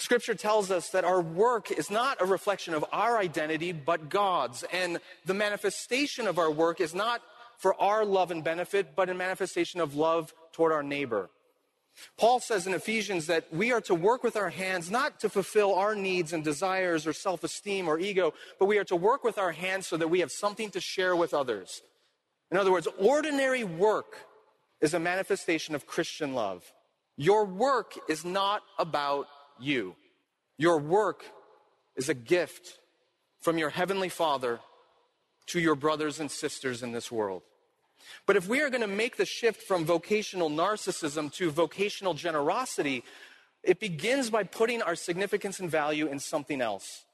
Scripture 0.00 0.34
tells 0.34 0.70
us 0.70 0.88
that 0.90 1.04
our 1.04 1.20
work 1.20 1.70
is 1.70 1.90
not 1.90 2.22
a 2.22 2.24
reflection 2.24 2.72
of 2.72 2.86
our 2.90 3.18
identity, 3.18 3.72
but 3.72 4.08
God's. 4.08 4.64
And 4.72 4.98
the 5.26 5.34
manifestation 5.34 6.26
of 6.26 6.38
our 6.38 6.50
work 6.50 6.80
is 6.80 6.94
not 6.94 7.20
for 7.58 7.78
our 7.78 8.06
love 8.06 8.30
and 8.30 8.42
benefit, 8.42 8.96
but 8.96 9.10
a 9.10 9.14
manifestation 9.14 9.78
of 9.78 9.94
love 9.94 10.32
toward 10.52 10.72
our 10.72 10.82
neighbor. 10.82 11.28
Paul 12.16 12.40
says 12.40 12.66
in 12.66 12.72
Ephesians 12.72 13.26
that 13.26 13.52
we 13.52 13.72
are 13.72 13.82
to 13.82 13.94
work 13.94 14.24
with 14.24 14.36
our 14.36 14.48
hands 14.48 14.90
not 14.90 15.20
to 15.20 15.28
fulfill 15.28 15.74
our 15.74 15.94
needs 15.94 16.32
and 16.32 16.42
desires 16.42 17.06
or 17.06 17.12
self 17.12 17.44
esteem 17.44 17.86
or 17.86 17.98
ego, 17.98 18.32
but 18.58 18.64
we 18.64 18.78
are 18.78 18.84
to 18.84 18.96
work 18.96 19.22
with 19.22 19.36
our 19.36 19.52
hands 19.52 19.86
so 19.86 19.98
that 19.98 20.08
we 20.08 20.20
have 20.20 20.32
something 20.32 20.70
to 20.70 20.80
share 20.80 21.14
with 21.14 21.34
others. 21.34 21.82
In 22.50 22.56
other 22.56 22.72
words, 22.72 22.88
ordinary 22.98 23.64
work 23.64 24.16
is 24.80 24.94
a 24.94 24.98
manifestation 24.98 25.74
of 25.74 25.86
Christian 25.86 26.32
love. 26.32 26.72
Your 27.18 27.44
work 27.44 27.98
is 28.08 28.24
not 28.24 28.62
about 28.78 29.26
you. 29.62 29.96
Your 30.58 30.78
work 30.78 31.24
is 31.96 32.08
a 32.08 32.14
gift 32.14 32.78
from 33.40 33.58
your 33.58 33.70
Heavenly 33.70 34.08
Father 34.08 34.60
to 35.46 35.60
your 35.60 35.74
brothers 35.74 36.20
and 36.20 36.30
sisters 36.30 36.82
in 36.82 36.92
this 36.92 37.10
world. 37.10 37.42
But 38.26 38.36
if 38.36 38.48
we 38.48 38.60
are 38.60 38.70
going 38.70 38.80
to 38.82 38.86
make 38.86 39.16
the 39.16 39.26
shift 39.26 39.62
from 39.62 39.84
vocational 39.84 40.50
narcissism 40.50 41.32
to 41.34 41.50
vocational 41.50 42.14
generosity, 42.14 43.04
it 43.62 43.80
begins 43.80 44.30
by 44.30 44.44
putting 44.44 44.82
our 44.82 44.94
significance 44.94 45.60
and 45.60 45.70
value 45.70 46.06
in 46.06 46.18
something 46.18 46.60
else. 46.60 47.04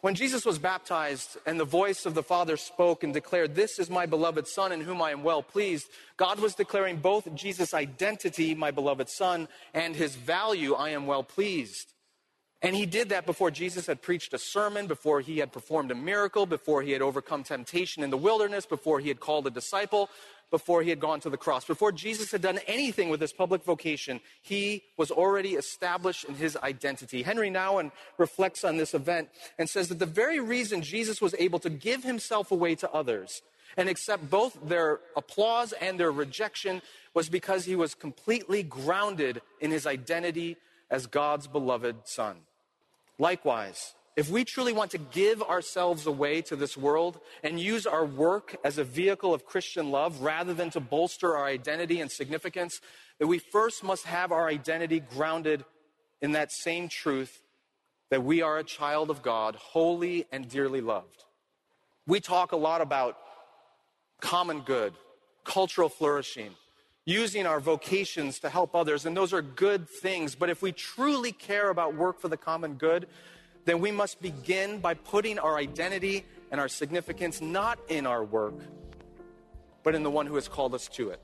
When 0.00 0.14
Jesus 0.14 0.44
was 0.44 0.58
baptized 0.58 1.38
and 1.46 1.58
the 1.58 1.64
voice 1.64 2.04
of 2.04 2.12
the 2.12 2.22
Father 2.22 2.58
spoke 2.58 3.02
and 3.04 3.14
declared, 3.14 3.54
This 3.54 3.78
is 3.78 3.88
my 3.88 4.04
beloved 4.04 4.46
Son 4.46 4.70
in 4.70 4.82
whom 4.82 5.00
I 5.00 5.12
am 5.12 5.22
well 5.22 5.42
pleased, 5.42 5.86
God 6.18 6.40
was 6.40 6.54
declaring 6.54 6.98
both 6.98 7.34
Jesus' 7.34 7.72
identity, 7.72 8.54
my 8.54 8.70
beloved 8.70 9.08
Son, 9.08 9.48
and 9.72 9.96
his 9.96 10.14
value, 10.14 10.74
I 10.74 10.90
am 10.90 11.06
well 11.06 11.22
pleased. 11.22 11.93
And 12.64 12.74
he 12.74 12.86
did 12.86 13.10
that 13.10 13.26
before 13.26 13.50
Jesus 13.50 13.86
had 13.86 14.00
preached 14.00 14.32
a 14.32 14.38
sermon, 14.38 14.86
before 14.86 15.20
he 15.20 15.36
had 15.36 15.52
performed 15.52 15.90
a 15.90 15.94
miracle, 15.94 16.46
before 16.46 16.80
he 16.80 16.92
had 16.92 17.02
overcome 17.02 17.44
temptation 17.44 18.02
in 18.02 18.08
the 18.08 18.16
wilderness, 18.16 18.64
before 18.64 19.00
he 19.00 19.08
had 19.08 19.20
called 19.20 19.46
a 19.46 19.50
disciple, 19.50 20.08
before 20.50 20.82
he 20.82 20.88
had 20.88 20.98
gone 20.98 21.20
to 21.20 21.28
the 21.28 21.36
cross. 21.36 21.66
Before 21.66 21.92
Jesus 21.92 22.32
had 22.32 22.40
done 22.40 22.58
anything 22.66 23.10
with 23.10 23.20
his 23.20 23.34
public 23.34 23.62
vocation, 23.64 24.18
he 24.40 24.82
was 24.96 25.10
already 25.10 25.56
established 25.56 26.24
in 26.24 26.36
his 26.36 26.56
identity. 26.56 27.22
Henri 27.22 27.50
Nouwen 27.50 27.92
reflects 28.16 28.64
on 28.64 28.78
this 28.78 28.94
event 28.94 29.28
and 29.58 29.68
says 29.68 29.90
that 29.90 29.98
the 29.98 30.06
very 30.06 30.40
reason 30.40 30.80
Jesus 30.80 31.20
was 31.20 31.34
able 31.38 31.58
to 31.58 31.68
give 31.68 32.02
himself 32.02 32.50
away 32.50 32.76
to 32.76 32.90
others 32.92 33.42
and 33.76 33.90
accept 33.90 34.30
both 34.30 34.56
their 34.66 35.00
applause 35.18 35.74
and 35.74 36.00
their 36.00 36.12
rejection 36.12 36.80
was 37.12 37.28
because 37.28 37.66
he 37.66 37.76
was 37.76 37.94
completely 37.94 38.62
grounded 38.62 39.42
in 39.60 39.70
his 39.70 39.86
identity 39.86 40.56
as 40.90 41.06
God's 41.06 41.46
beloved 41.46 42.08
son. 42.08 42.38
Likewise, 43.18 43.94
if 44.16 44.30
we 44.30 44.44
truly 44.44 44.72
want 44.72 44.92
to 44.92 44.98
give 44.98 45.42
ourselves 45.42 46.06
away 46.06 46.40
to 46.42 46.56
this 46.56 46.76
world 46.76 47.18
and 47.42 47.58
use 47.58 47.86
our 47.86 48.04
work 48.04 48.56
as 48.64 48.78
a 48.78 48.84
vehicle 48.84 49.34
of 49.34 49.44
Christian 49.44 49.90
love 49.90 50.20
rather 50.20 50.54
than 50.54 50.70
to 50.70 50.80
bolster 50.80 51.36
our 51.36 51.46
identity 51.46 52.00
and 52.00 52.10
significance, 52.10 52.80
that 53.18 53.26
we 53.26 53.38
first 53.38 53.82
must 53.82 54.04
have 54.04 54.30
our 54.30 54.48
identity 54.48 55.00
grounded 55.00 55.64
in 56.22 56.32
that 56.32 56.52
same 56.52 56.88
truth 56.88 57.42
that 58.10 58.22
we 58.22 58.42
are 58.42 58.58
a 58.58 58.64
child 58.64 59.10
of 59.10 59.22
God, 59.22 59.56
holy 59.56 60.26
and 60.30 60.48
dearly 60.48 60.80
loved. 60.80 61.24
We 62.06 62.20
talk 62.20 62.52
a 62.52 62.56
lot 62.56 62.80
about 62.80 63.16
common 64.20 64.60
good, 64.60 64.94
cultural 65.44 65.88
flourishing, 65.88 66.54
using 67.06 67.46
our 67.46 67.60
vocations 67.60 68.38
to 68.40 68.48
help 68.48 68.74
others, 68.74 69.04
and 69.04 69.16
those 69.16 69.32
are 69.32 69.42
good 69.42 69.88
things. 69.88 70.34
But 70.34 70.48
if 70.50 70.62
we 70.62 70.72
truly 70.72 71.32
care 71.32 71.70
about 71.70 71.94
work 71.94 72.20
for 72.20 72.28
the 72.28 72.36
common 72.36 72.74
good, 72.74 73.06
then 73.64 73.80
we 73.80 73.90
must 73.90 74.20
begin 74.22 74.78
by 74.78 74.94
putting 74.94 75.38
our 75.38 75.56
identity 75.56 76.24
and 76.50 76.60
our 76.60 76.68
significance 76.68 77.40
not 77.40 77.78
in 77.88 78.06
our 78.06 78.24
work, 78.24 78.54
but 79.82 79.94
in 79.94 80.02
the 80.02 80.10
one 80.10 80.26
who 80.26 80.34
has 80.36 80.48
called 80.48 80.74
us 80.74 80.88
to 80.88 81.10
it. 81.10 81.20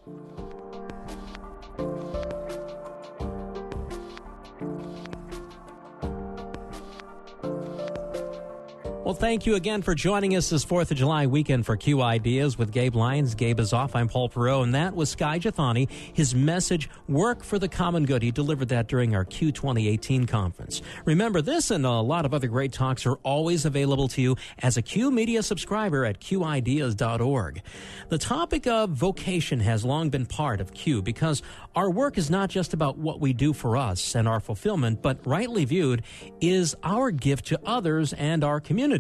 Well, 9.11 9.19
thank 9.19 9.45
you 9.45 9.57
again 9.57 9.83
for 9.83 9.93
joining 9.97 10.37
us 10.37 10.51
this 10.51 10.65
4th 10.65 10.93
of 10.93 10.97
July 10.97 11.27
weekend 11.27 11.67
for 11.67 11.77
Q 11.77 12.01
Ideas 12.01 12.57
with 12.57 12.71
Gabe 12.71 12.95
Lyons. 12.95 13.35
Gabe 13.35 13.59
is 13.59 13.73
off. 13.73 13.97
I'm 13.97 14.09
Paul 14.09 14.29
Perot, 14.29 14.63
and 14.63 14.75
that 14.77 14.95
was 14.95 15.11
Sky 15.11 15.41
Jethani. 15.41 15.91
His 16.15 16.33
message, 16.33 16.89
Work 17.09 17.43
for 17.43 17.59
the 17.59 17.67
Common 17.67 18.05
Good. 18.05 18.23
He 18.23 18.31
delivered 18.31 18.69
that 18.69 18.87
during 18.87 19.17
our 19.17 19.25
Q 19.25 19.51
2018 19.51 20.27
conference. 20.27 20.81
Remember, 21.07 21.43
this 21.43 21.73
and 21.73 21.85
a 21.85 21.91
lot 21.91 22.25
of 22.25 22.33
other 22.33 22.47
great 22.47 22.73
talks 22.73 23.05
are 23.05 23.17
always 23.25 23.65
available 23.65 24.07
to 24.07 24.23
you 24.23 24.37
as 24.61 24.77
a 24.77 24.83
Q 24.83 25.11
Media 25.11 25.43
subscriber 25.43 26.05
at 26.05 26.21
QIdeas.org. 26.21 27.63
The 28.11 28.19
topic 28.19 28.69
of 28.69 28.91
vocation 28.91 29.59
has 29.59 29.85
long 29.85 30.11
been 30.11 30.27
part 30.27 30.61
of 30.61 30.73
Q 30.73 31.03
because 31.03 31.43
our 31.75 31.91
work 31.91 32.17
is 32.17 32.31
not 32.31 32.49
just 32.49 32.75
about 32.75 32.97
what 32.97 33.19
we 33.19 33.33
do 33.33 33.55
for 33.55 33.77
us 33.77 34.15
and 34.15 34.29
our 34.29 34.39
fulfillment, 34.39 35.03
but 35.03 35.19
rightly 35.27 35.65
viewed, 35.65 36.03
is 36.41 36.77
our 36.85 37.11
gift 37.11 37.47
to 37.47 37.59
others 37.65 38.13
and 38.13 38.45
our 38.45 38.61
community 38.61 39.00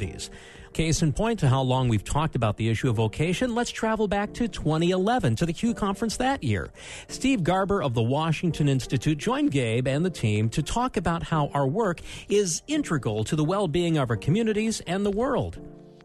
Case 0.73 1.03
in 1.03 1.13
point 1.13 1.41
to 1.41 1.49
how 1.49 1.63
long 1.63 1.89
we've 1.89 2.05
talked 2.05 2.37
about 2.37 2.57
the 2.57 2.69
issue 2.69 2.89
of 2.89 2.97
vocation, 2.97 3.55
let's 3.55 3.71
travel 3.71 4.07
back 4.07 4.33
to 4.35 4.47
2011 4.47 5.35
to 5.37 5.47
the 5.47 5.53
Q 5.53 5.75
conference 5.75 6.17
that 6.19 6.45
year. 6.45 6.71
Steve 7.09 7.43
Garber 7.43 7.83
of 7.83 7.95
the 7.95 8.03
Washington 8.03 8.69
Institute 8.69 9.19
joined 9.19 9.51
Gabe 9.51 9.89
and 9.89 10.05
the 10.05 10.11
team 10.11 10.49
to 10.51 10.63
talk 10.63 10.97
about 10.97 11.25
how 11.25 11.49
our 11.55 11.67
work 11.67 12.01
is 12.29 12.63
integral 12.69 13.25
to 13.25 13.35
the 13.35 13.45
well 13.45 13.67
being 13.67 13.99
of 13.99 14.11
our 14.11 14.17
communities 14.17 14.81
and 14.87 15.05
the 15.05 15.11
world. 15.11 15.59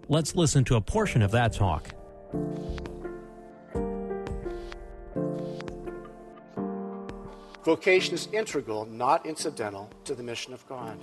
Let's 0.09 0.35
listen 0.35 0.63
to 0.65 0.75
a 0.75 0.81
portion 0.81 1.21
of 1.21 1.31
that 1.31 1.53
talk. 1.53 1.93
Vocation 7.63 8.13
is 8.13 8.27
integral, 8.31 8.85
not 8.85 9.25
incidental, 9.25 9.89
to 10.03 10.13
the 10.13 10.21
mission 10.21 10.53
of 10.53 10.67
God. 10.67 10.99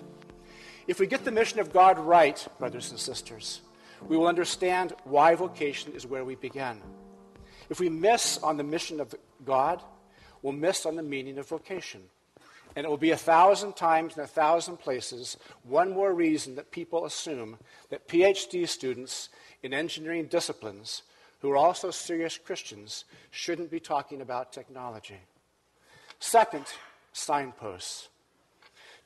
If 0.86 0.98
we 0.98 1.06
get 1.06 1.24
the 1.24 1.30
mission 1.30 1.60
of 1.60 1.72
God 1.72 1.98
right, 1.98 2.46
brothers 2.58 2.90
and 2.90 2.98
sisters, 2.98 3.60
we 4.08 4.16
will 4.16 4.26
understand 4.26 4.94
why 5.04 5.34
vocation 5.34 5.92
is 5.92 6.06
where 6.06 6.24
we 6.24 6.34
begin. 6.34 6.80
If 7.70 7.78
we 7.78 7.88
miss 7.88 8.38
on 8.38 8.56
the 8.56 8.64
mission 8.64 9.00
of 9.00 9.14
God, 9.44 9.80
we'll 10.42 10.52
miss 10.52 10.84
on 10.84 10.96
the 10.96 11.02
meaning 11.02 11.38
of 11.38 11.48
vocation. 11.48 12.02
And 12.74 12.84
it 12.84 12.88
will 12.88 12.96
be 12.96 13.12
a 13.12 13.16
thousand 13.16 13.76
times 13.76 14.16
in 14.16 14.24
a 14.24 14.26
thousand 14.26 14.78
places 14.78 15.36
one 15.62 15.92
more 15.92 16.12
reason 16.12 16.56
that 16.56 16.70
people 16.70 17.04
assume 17.04 17.58
that 17.90 18.08
PhD 18.08 18.66
students 18.66 19.28
in 19.62 19.72
engineering 19.72 20.26
disciplines 20.26 21.02
who 21.40 21.50
are 21.50 21.56
also 21.56 21.90
serious 21.90 22.38
Christians 22.38 23.04
shouldn't 23.30 23.70
be 23.70 23.80
talking 23.80 24.20
about 24.20 24.52
technology. 24.52 25.20
Second, 26.18 26.66
signposts. 27.12 28.08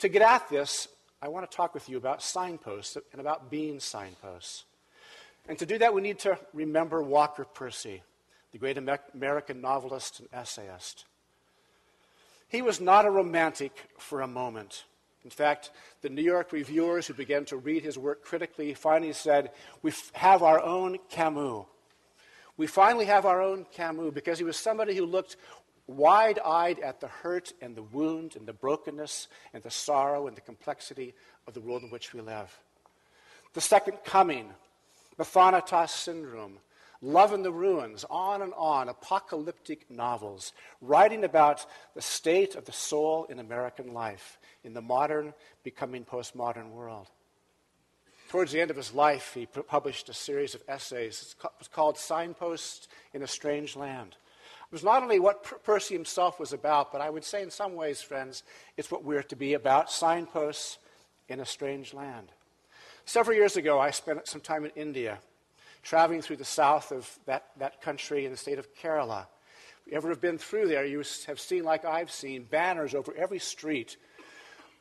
To 0.01 0.09
get 0.09 0.23
at 0.23 0.49
this, 0.49 0.89
I 1.21 1.29
want 1.29 1.51
to 1.51 1.57
talk 1.57 1.73
with 1.73 1.89
you 1.89 1.97
about 1.97 2.23
signposts 2.23 2.97
and 3.13 3.21
about 3.21 3.51
being 3.51 3.81
signposts. 3.81 4.65
And 5.49 5.59
to 5.59 5.67
do 5.67 5.79
that, 5.79 5.95
we 5.95 6.03
need 6.03 6.19
to 6.21 6.39
remember 6.53 7.03
Walker 7.03 7.45
Percy, 7.45 8.03
the 8.53 8.59
great 8.59 8.79
American 8.79 9.61
novelist 9.61 10.21
and 10.21 10.29
essayist. 10.33 11.05
He 12.49 12.63
was 12.63 12.81
not 12.81 13.07
a 13.07 13.11
romantic 13.11 13.73
for 13.99 14.21
a 14.21 14.27
moment. 14.27 14.85
In 15.25 15.31
fact, 15.31 15.71
the 16.03 16.09
New 16.09 16.23
York 16.23 16.53
reviewers 16.53 17.07
who 17.07 17.15
began 17.15 17.45
to 17.47 17.57
read 17.57 17.83
his 17.83 17.99
work 17.99 18.23
critically 18.23 18.75
finally 18.75 19.13
said, 19.13 19.51
We 19.83 19.93
have 20.13 20.43
our 20.43 20.61
own 20.61 20.99
Camus. 21.09 21.65
We 22.57 22.67
finally 22.67 23.07
have 23.07 23.27
our 23.27 23.43
own 23.43 23.67
Camus 23.73 24.15
because 24.15 24.39
he 24.39 24.45
was 24.45 24.57
somebody 24.57 24.95
who 24.95 25.05
looked 25.05 25.37
wide 25.87 26.39
eyed 26.45 26.79
at 26.81 27.01
the 27.01 27.09
hurt 27.09 27.53
and 27.61 27.77
the 27.77 27.83
wound 27.83 28.37
and 28.37 28.47
the 28.47 28.53
brokenness 28.53 29.29
and 29.53 29.63
the 29.63 29.71
sorrow 29.71 30.27
and 30.27 30.37
the 30.37 30.41
complexity 30.41 31.15
of 31.47 31.55
the 31.55 31.61
world 31.61 31.83
in 31.83 31.91
which 31.91 32.13
we 32.13 32.21
live. 32.21 32.59
The 33.55 33.61
second 33.61 33.99
coming, 34.05 34.51
the 35.17 35.25
Thanatos 35.25 35.93
syndrome, 35.93 36.59
Love 37.03 37.35
in 37.35 37.43
the 37.43 37.53
Ruins, 37.53 38.05
on 38.09 38.43
and 38.43 38.55
on, 38.57 38.89
apocalyptic 38.89 39.91
novels, 39.91 40.53
writing 40.81 41.25
about 41.25 41.67
the 41.95 42.01
state 42.01 42.55
of 42.55 42.65
the 42.65 42.73
soul 42.73 43.27
in 43.29 43.39
American 43.39 43.93
life 43.93 44.39
in 44.65 44.73
the 44.73 44.81
modern, 44.81 45.35
becoming 45.63 46.05
postmodern 46.05 46.71
world. 46.71 47.09
Towards 48.29 48.51
the 48.51 48.61
end 48.61 48.71
of 48.71 48.77
his 48.77 48.93
life, 48.93 49.33
he 49.35 49.47
published 49.47 50.09
a 50.09 50.15
series 50.15 50.55
of 50.55 50.63
essays. 50.69 51.37
It 51.39 51.51
was 51.59 51.69
called 51.69 51.97
Signposts 51.97 52.89
in 53.13 53.23
a 53.23 53.27
Strange 53.27 53.77
Land. 53.77 54.17
It 54.67 54.73
was 54.73 54.83
not 54.83 55.03
only 55.03 55.21
what 55.21 55.65
Percy 55.65 55.95
himself 55.95 56.41
was 56.41 56.53
about, 56.53 56.91
but 56.91 57.01
I 57.01 57.09
would 57.09 57.25
say 57.25 57.43
in 57.43 57.51
some 57.51 57.75
ways, 57.75 58.03
friends, 58.03 58.43
it's 58.77 58.91
what 58.91 59.05
we're 59.05 59.23
to 59.23 59.37
be 59.37 59.55
about 59.55 59.91
signposts 59.91 60.79
in 61.29 61.39
a 61.39 61.47
strange 61.47 61.95
land. 61.95 62.33
Several 63.05 63.37
years 63.37 63.57
ago, 63.57 63.79
I 63.79 63.91
spent 63.93 64.27
some 64.27 64.41
time 64.41 64.65
in 64.65 64.73
India, 64.75 65.19
traveling 65.85 66.21
through 66.21 66.39
the 66.39 66.45
south 66.45 66.91
of 66.91 67.09
that, 67.27 67.51
that 67.59 67.81
country 67.81 68.25
in 68.25 68.33
the 68.33 68.37
state 68.37 68.59
of 68.59 68.75
Kerala. 68.75 69.27
If 69.85 69.93
you 69.93 69.97
ever 69.97 70.09
have 70.09 70.21
been 70.21 70.39
through 70.39 70.67
there, 70.67 70.85
you 70.85 71.05
have 71.29 71.39
seen, 71.39 71.63
like 71.63 71.85
I've 71.85 72.11
seen, 72.11 72.43
banners 72.43 72.93
over 72.93 73.15
every 73.15 73.39
street 73.39 73.97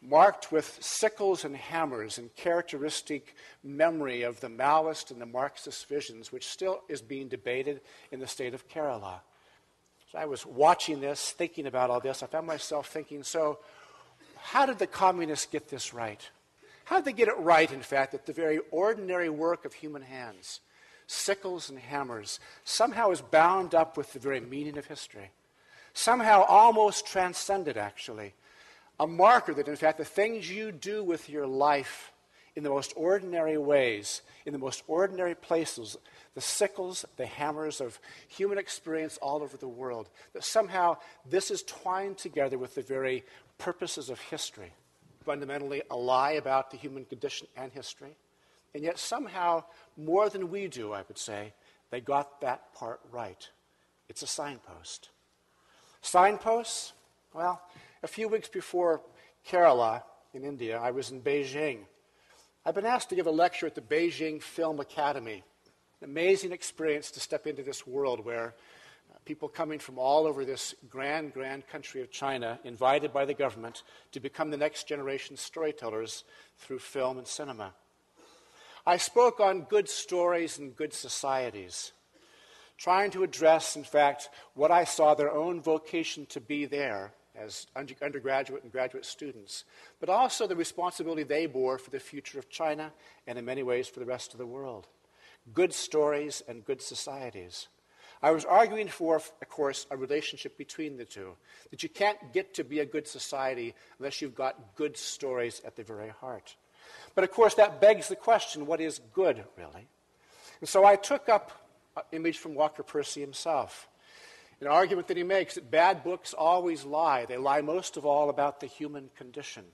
marked 0.01 0.51
with 0.51 0.77
sickles 0.81 1.45
and 1.45 1.55
hammers 1.55 2.17
in 2.17 2.29
characteristic 2.35 3.35
memory 3.63 4.23
of 4.23 4.39
the 4.39 4.49
Maoist 4.49 5.11
and 5.11 5.21
the 5.21 5.25
Marxist 5.27 5.87
visions, 5.87 6.31
which 6.31 6.47
still 6.47 6.81
is 6.89 7.01
being 7.03 7.27
debated 7.27 7.81
in 8.11 8.19
the 8.19 8.27
state 8.27 8.55
of 8.55 8.67
Kerala. 8.67 9.19
I 10.15 10.25
was 10.25 10.45
watching 10.45 11.01
this, 11.01 11.31
thinking 11.31 11.67
about 11.67 11.89
all 11.89 11.99
this. 11.99 12.23
I 12.23 12.27
found 12.27 12.47
myself 12.47 12.87
thinking, 12.87 13.23
so 13.23 13.59
how 14.37 14.65
did 14.65 14.79
the 14.79 14.87
communists 14.87 15.45
get 15.45 15.69
this 15.69 15.93
right? 15.93 16.21
How 16.85 16.97
did 16.97 17.05
they 17.05 17.13
get 17.13 17.27
it 17.27 17.37
right, 17.37 17.71
in 17.71 17.81
fact, 17.81 18.11
that 18.11 18.25
the 18.25 18.33
very 18.33 18.59
ordinary 18.71 19.29
work 19.29 19.65
of 19.65 19.73
human 19.73 20.03
hands, 20.03 20.61
sickles 21.07 21.69
and 21.69 21.79
hammers, 21.79 22.39
somehow 22.63 23.09
is 23.09 23.21
bound 23.21 23.73
up 23.73 23.97
with 23.97 24.13
the 24.13 24.19
very 24.19 24.39
meaning 24.39 24.77
of 24.77 24.85
history? 24.85 25.31
Somehow 25.93 26.43
almost 26.43 27.07
transcended, 27.07 27.77
actually. 27.77 28.33
A 28.99 29.07
marker 29.07 29.53
that, 29.53 29.67
in 29.67 29.75
fact, 29.75 29.97
the 29.97 30.05
things 30.05 30.49
you 30.49 30.71
do 30.71 31.03
with 31.03 31.29
your 31.29 31.47
life 31.47 32.11
in 32.55 32.63
the 32.63 32.69
most 32.69 32.93
ordinary 32.95 33.57
ways, 33.57 34.21
in 34.45 34.53
the 34.53 34.59
most 34.59 34.83
ordinary 34.87 35.35
places, 35.35 35.97
the 36.33 36.41
sickles, 36.41 37.05
the 37.17 37.25
hammers 37.25 37.81
of 37.81 37.99
human 38.27 38.57
experience 38.57 39.17
all 39.17 39.43
over 39.43 39.57
the 39.57 39.67
world, 39.67 40.09
that 40.33 40.43
somehow 40.43 40.97
this 41.29 41.51
is 41.51 41.63
twined 41.63 42.17
together 42.17 42.57
with 42.57 42.75
the 42.75 42.81
very 42.81 43.23
purposes 43.57 44.09
of 44.09 44.19
history 44.19 44.71
fundamentally 45.25 45.81
a 45.89 45.95
lie 45.95 46.33
about 46.33 46.71
the 46.71 46.77
human 46.77 47.03
condition 47.03 47.47
and 47.57 47.73
history. 47.73 48.15
And 48.73 48.83
yet, 48.83 48.99
somehow, 48.99 49.63
more 49.97 50.29
than 50.29 50.49
we 50.49 50.67
do, 50.67 50.93
I 50.93 51.03
would 51.07 51.17
say, 51.17 51.53
they 51.89 52.01
got 52.01 52.41
that 52.41 52.73
part 52.73 52.99
right. 53.11 53.49
It's 54.07 54.21
a 54.21 54.27
signpost. 54.27 55.09
Signposts? 56.01 56.93
Well, 57.33 57.61
a 58.03 58.07
few 58.07 58.27
weeks 58.27 58.47
before 58.47 59.01
Kerala 59.47 60.03
in 60.33 60.43
India, 60.43 60.77
I 60.77 60.91
was 60.91 61.09
in 61.09 61.21
Beijing. 61.21 61.79
I've 62.67 62.73
been 62.73 62.87
asked 62.87 63.09
to 63.09 63.15
give 63.15 63.27
a 63.27 63.31
lecture 63.31 63.67
at 63.67 63.75
the 63.75 63.81
Beijing 63.81 64.41
Film 64.41 64.79
Academy. 64.79 65.43
An 66.01 66.09
amazing 66.09 66.51
experience 66.51 67.11
to 67.11 67.19
step 67.19 67.45
into 67.45 67.61
this 67.61 67.85
world 67.85 68.25
where 68.25 68.55
uh, 69.13 69.17
people 69.23 69.47
coming 69.47 69.77
from 69.77 69.99
all 69.99 70.25
over 70.25 70.43
this 70.43 70.73
grand, 70.89 71.31
grand 71.31 71.67
country 71.67 72.01
of 72.01 72.09
China, 72.09 72.57
invited 72.63 73.13
by 73.13 73.23
the 73.23 73.35
government 73.35 73.83
to 74.13 74.19
become 74.19 74.49
the 74.49 74.57
next 74.57 74.87
generation 74.87 75.37
storytellers 75.37 76.23
through 76.57 76.79
film 76.79 77.19
and 77.19 77.27
cinema. 77.27 77.71
I 78.83 78.97
spoke 78.97 79.39
on 79.39 79.65
good 79.69 79.87
stories 79.87 80.57
and 80.57 80.75
good 80.75 80.91
societies, 80.91 81.91
trying 82.79 83.11
to 83.11 83.21
address, 83.21 83.75
in 83.75 83.83
fact, 83.83 84.29
what 84.55 84.71
I 84.71 84.85
saw 84.85 85.13
their 85.13 85.31
own 85.31 85.61
vocation 85.61 86.25
to 86.27 86.41
be 86.41 86.65
there 86.65 87.13
as 87.37 87.67
undergraduate 87.75 88.63
and 88.63 88.71
graduate 88.71 89.05
students, 89.05 89.65
but 89.99 90.09
also 90.09 90.47
the 90.47 90.55
responsibility 90.55 91.23
they 91.23 91.45
bore 91.45 91.77
for 91.77 91.91
the 91.91 91.99
future 91.99 92.39
of 92.39 92.49
China 92.49 92.91
and 93.27 93.37
in 93.37 93.45
many 93.45 93.63
ways 93.63 93.87
for 93.87 93.99
the 93.99 94.05
rest 94.05 94.33
of 94.33 94.37
the 94.37 94.45
world. 94.45 94.87
Good 95.53 95.73
stories 95.73 96.43
and 96.47 96.65
good 96.65 96.81
societies. 96.81 97.67
I 98.21 98.31
was 98.31 98.45
arguing 98.45 98.87
for, 98.87 99.17
of 99.17 99.49
course, 99.49 99.85
a 99.91 99.97
relationship 99.97 100.57
between 100.57 100.97
the 100.97 101.05
two. 101.05 101.35
That 101.69 101.83
you 101.83 101.89
can't 101.89 102.17
get 102.33 102.53
to 102.55 102.63
be 102.63 102.79
a 102.79 102.85
good 102.85 103.07
society 103.07 103.75
unless 103.99 104.21
you've 104.21 104.35
got 104.35 104.75
good 104.75 104.97
stories 104.97 105.61
at 105.65 105.75
the 105.75 105.83
very 105.83 106.09
heart. 106.09 106.55
But 107.13 107.23
of 107.23 107.31
course, 107.31 107.55
that 107.55 107.81
begs 107.81 108.07
the 108.07 108.15
question 108.15 108.65
what 108.65 108.81
is 108.81 108.99
good, 109.13 109.43
really? 109.57 109.87
And 110.59 110.69
so 110.69 110.85
I 110.85 110.95
took 110.95 111.29
up 111.29 111.51
an 111.95 112.03
image 112.11 112.37
from 112.37 112.55
Walker 112.55 112.83
Percy 112.83 113.21
himself. 113.21 113.87
An 114.61 114.67
argument 114.67 115.07
that 115.07 115.17
he 115.17 115.23
makes 115.23 115.55
that 115.55 115.69
bad 115.69 116.03
books 116.03 116.33
always 116.33 116.85
lie. 116.85 117.25
They 117.25 117.37
lie 117.37 117.61
most 117.61 117.97
of 117.97 118.05
all 118.05 118.29
about 118.29 118.59
the 118.59 118.67
human 118.67 119.09
condition. 119.17 119.65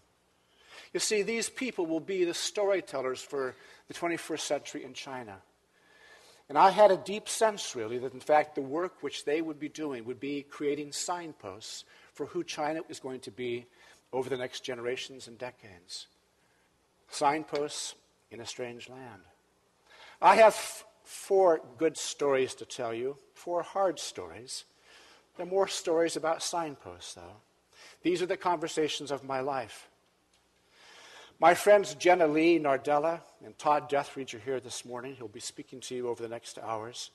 You 0.93 0.99
see, 0.99 1.21
these 1.21 1.49
people 1.49 1.85
will 1.85 1.99
be 1.99 2.25
the 2.25 2.33
storytellers 2.33 3.21
for 3.21 3.55
the 3.87 3.93
21st 3.93 4.39
century 4.39 4.83
in 4.83 4.93
China. 4.93 5.37
And 6.49 6.57
I 6.57 6.71
had 6.71 6.91
a 6.91 6.97
deep 6.97 7.29
sense, 7.29 7.75
really, 7.75 7.97
that 7.99 8.13
in 8.13 8.19
fact 8.19 8.55
the 8.55 8.61
work 8.61 9.01
which 9.01 9.23
they 9.23 9.41
would 9.41 9.59
be 9.59 9.69
doing 9.69 10.03
would 10.03 10.19
be 10.19 10.43
creating 10.43 10.91
signposts 10.91 11.85
for 12.13 12.25
who 12.25 12.43
China 12.43 12.81
is 12.89 12.99
going 12.99 13.21
to 13.21 13.31
be 13.31 13.67
over 14.11 14.29
the 14.29 14.35
next 14.35 14.61
generations 14.61 15.27
and 15.27 15.37
decades. 15.37 16.07
Signposts 17.09 17.95
in 18.31 18.41
a 18.41 18.45
strange 18.45 18.89
land. 18.89 19.21
I 20.21 20.35
have 20.35 20.83
four 21.03 21.61
good 21.77 21.97
stories 21.97 22.53
to 22.55 22.65
tell 22.65 22.93
you, 22.93 23.17
four 23.33 23.63
hard 23.63 23.99
stories. 23.99 24.65
There 25.41 25.47
are 25.47 25.49
more 25.49 25.67
stories 25.67 26.17
about 26.17 26.43
signposts, 26.43 27.15
though. 27.15 27.37
These 28.03 28.21
are 28.21 28.27
the 28.27 28.37
conversations 28.37 29.09
of 29.09 29.23
my 29.23 29.39
life. 29.39 29.89
My 31.39 31.55
friends 31.55 31.95
Jenna 31.95 32.27
Lee 32.27 32.59
Nardella 32.59 33.21
and 33.43 33.57
Todd 33.57 33.89
Deatherage 33.89 34.35
are 34.35 34.39
here 34.45 34.59
this 34.59 34.85
morning. 34.85 35.15
He'll 35.15 35.27
be 35.27 35.39
speaking 35.39 35.79
to 35.79 35.95
you 35.95 36.09
over 36.09 36.21
the 36.21 36.29
next 36.29 36.59
hours. 36.59 37.09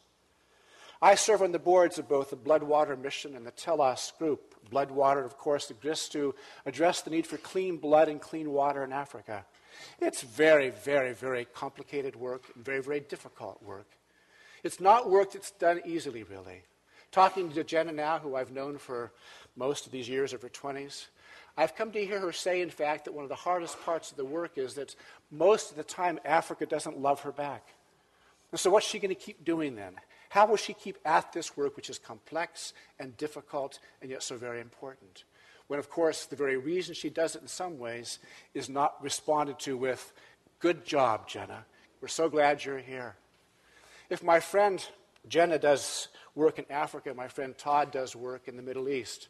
I 1.00 1.14
serve 1.14 1.40
on 1.40 1.52
the 1.52 1.60
boards 1.60 2.00
of 2.00 2.08
both 2.08 2.30
the 2.30 2.36
Bloodwater 2.36 3.00
Mission 3.00 3.36
and 3.36 3.46
the 3.46 3.52
Telos 3.52 4.12
Group. 4.18 4.56
Bloodwater, 4.72 5.24
of 5.24 5.38
course, 5.38 5.70
exists 5.70 6.08
to 6.08 6.34
address 6.66 7.02
the 7.02 7.10
need 7.10 7.28
for 7.28 7.36
clean 7.36 7.76
blood 7.76 8.08
and 8.08 8.20
clean 8.20 8.50
water 8.50 8.82
in 8.82 8.92
Africa. 8.92 9.46
It's 10.00 10.22
very, 10.22 10.70
very, 10.70 11.12
very 11.12 11.44
complicated 11.44 12.16
work 12.16 12.42
very, 12.56 12.82
very 12.82 12.98
difficult 12.98 13.62
work. 13.62 13.86
It's 14.64 14.80
not 14.80 15.08
work 15.08 15.30
that's 15.30 15.52
done 15.52 15.80
easily, 15.86 16.24
really. 16.24 16.64
Talking 17.16 17.50
to 17.52 17.64
Jenna 17.64 17.92
now, 17.92 18.18
who 18.18 18.36
I've 18.36 18.52
known 18.52 18.76
for 18.76 19.10
most 19.56 19.86
of 19.86 19.90
these 19.90 20.06
years 20.06 20.34
of 20.34 20.42
her 20.42 20.50
20s, 20.50 21.06
I've 21.56 21.74
come 21.74 21.90
to 21.92 22.04
hear 22.04 22.20
her 22.20 22.30
say, 22.30 22.60
in 22.60 22.68
fact, 22.68 23.06
that 23.06 23.14
one 23.14 23.22
of 23.22 23.30
the 23.30 23.34
hardest 23.34 23.82
parts 23.86 24.10
of 24.10 24.18
the 24.18 24.24
work 24.26 24.58
is 24.58 24.74
that 24.74 24.94
most 25.30 25.70
of 25.70 25.78
the 25.78 25.82
time 25.82 26.20
Africa 26.26 26.66
doesn't 26.66 27.00
love 27.00 27.20
her 27.20 27.32
back. 27.32 27.68
And 28.52 28.60
so, 28.60 28.68
what's 28.68 28.86
she 28.86 28.98
going 28.98 29.14
to 29.14 29.18
keep 29.18 29.46
doing 29.46 29.76
then? 29.76 29.94
How 30.28 30.44
will 30.44 30.58
she 30.58 30.74
keep 30.74 30.98
at 31.06 31.32
this 31.32 31.56
work, 31.56 31.74
which 31.74 31.88
is 31.88 31.98
complex 31.98 32.74
and 32.98 33.16
difficult 33.16 33.78
and 34.02 34.10
yet 34.10 34.22
so 34.22 34.36
very 34.36 34.60
important? 34.60 35.24
When, 35.68 35.78
of 35.78 35.88
course, 35.88 36.26
the 36.26 36.36
very 36.36 36.58
reason 36.58 36.94
she 36.94 37.08
does 37.08 37.34
it 37.34 37.40
in 37.40 37.48
some 37.48 37.78
ways 37.78 38.18
is 38.52 38.68
not 38.68 39.02
responded 39.02 39.58
to 39.60 39.78
with, 39.78 40.12
Good 40.58 40.84
job, 40.84 41.28
Jenna. 41.28 41.64
We're 42.02 42.08
so 42.08 42.28
glad 42.28 42.62
you're 42.62 42.76
here. 42.76 43.16
If 44.10 44.22
my 44.22 44.38
friend 44.38 44.86
Jenna 45.28 45.58
does 45.58 46.08
work 46.36 46.60
in 46.60 46.66
Africa, 46.70 47.12
my 47.14 47.26
friend 47.26 47.58
Todd 47.58 47.90
does 47.90 48.14
work 48.14 48.46
in 48.46 48.56
the 48.56 48.62
Middle 48.62 48.88
East, 48.88 49.28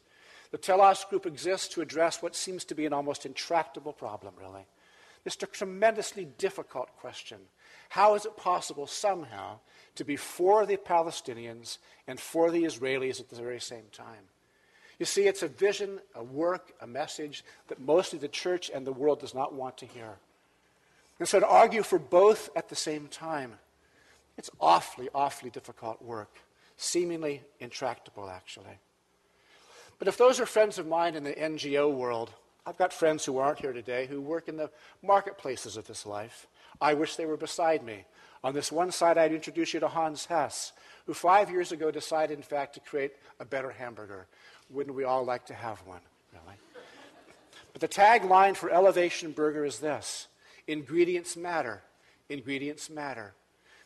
the 0.51 0.59
Telos 0.59 1.05
Group 1.05 1.27
exists 1.27 1.69
to 1.69 1.81
address 1.81 2.23
what 2.23 2.37
seems 2.37 2.65
to 2.67 2.75
be 2.75 2.87
an 2.87 2.93
almost 2.93 3.27
intractable 3.27 3.93
problem, 3.93 4.35
really. 4.39 4.67
It's 5.25 5.43
a 5.43 5.47
tremendously 5.47 6.27
difficult 6.39 6.89
question. 6.99 7.39
How 7.89 8.15
is 8.15 8.27
it 8.27 8.37
possible 8.37 8.87
somehow 8.87 9.59
to 9.97 10.05
be 10.05 10.17
for 10.17 10.67
the 10.67 10.77
Palestinians 10.77 11.79
and 12.07 12.21
for 12.21 12.51
the 12.51 12.63
Israelis 12.63 13.21
at 13.21 13.29
the 13.29 13.37
very 13.37 13.61
same 13.61 13.87
time? 13.93 14.31
You 14.99 15.07
see, 15.07 15.27
it's 15.27 15.43
a 15.43 15.49
vision, 15.49 15.99
a 16.15 16.23
work, 16.23 16.73
a 16.81 16.87
message 16.87 17.45
that 17.69 17.81
mostly 17.81 18.19
the 18.19 18.29
church 18.29 18.71
and 18.73 18.87
the 18.87 18.93
world 18.93 19.21
does 19.21 19.35
not 19.35 19.53
want 19.53 19.77
to 19.79 19.87
hear. 19.87 20.17
And 21.19 21.29
so 21.29 21.41
to 21.41 21.47
argue 21.47 21.83
for 21.83 21.99
both 21.99 22.51
at 22.57 22.69
the 22.69 22.77
same 22.77 23.09
time, 23.09 23.55
it's 24.39 24.51
awfully, 24.61 25.09
awfully 25.15 25.51
difficult 25.51 26.01
work, 26.03 26.39
seemingly 26.77 27.43
intractable, 27.61 28.29
actually. 28.29 28.79
But 29.99 30.09
if 30.09 30.19
those 30.19 30.41
are 30.41 30.47
friends 30.47 30.79
of 30.79 30.87
mine 30.87 31.15
in 31.15 31.25
the 31.25 31.33
NGO 31.33 31.93
world, 31.93 32.33
I've 32.67 32.77
got 32.77 32.93
friends 32.93 33.25
who 33.25 33.39
aren't 33.39 33.61
here 33.61 33.73
today 33.73 34.07
who 34.07 34.21
work 34.21 34.49
in 34.49 34.57
the 34.57 34.71
marketplaces 35.03 35.77
of 35.77 35.87
this 35.87 36.05
life. 36.05 36.47
I 36.81 36.95
wish 36.95 37.17
they 37.17 37.27
were 37.27 37.37
beside 37.37 37.83
me. 37.83 38.05
On 38.45 38.53
this 38.53 38.71
one 38.71 38.91
side, 38.91 39.17
I'd 39.17 39.33
introduce 39.33 39.73
you 39.73 39.81
to 39.81 39.89
Hans 39.89 40.27
Hess, 40.27 40.73
who 41.07 41.15
five 41.15 41.51
years 41.51 41.73
ago 41.73 41.91
decided, 41.91 42.37
in 42.37 42.43
fact, 42.43 42.75
to 42.75 42.81
create 42.81 43.13
a 43.41 43.45
better 43.45 43.71
hamburger. 43.71 44.27
Wouldn't 44.69 44.97
we 44.97 45.05
all 45.05 45.25
like 45.25 45.47
to 45.47 45.55
have 45.55 45.79
one, 45.87 46.01
really? 46.33 46.57
But 47.73 47.81
the 47.81 47.89
tagline 47.89 48.57
for 48.57 48.71
Elevation 48.71 49.33
Burger 49.33 49.65
is 49.65 49.79
this 49.79 50.29
Ingredients 50.67 51.37
matter. 51.37 51.83
Ingredients 52.29 52.91
matter. 52.91 53.35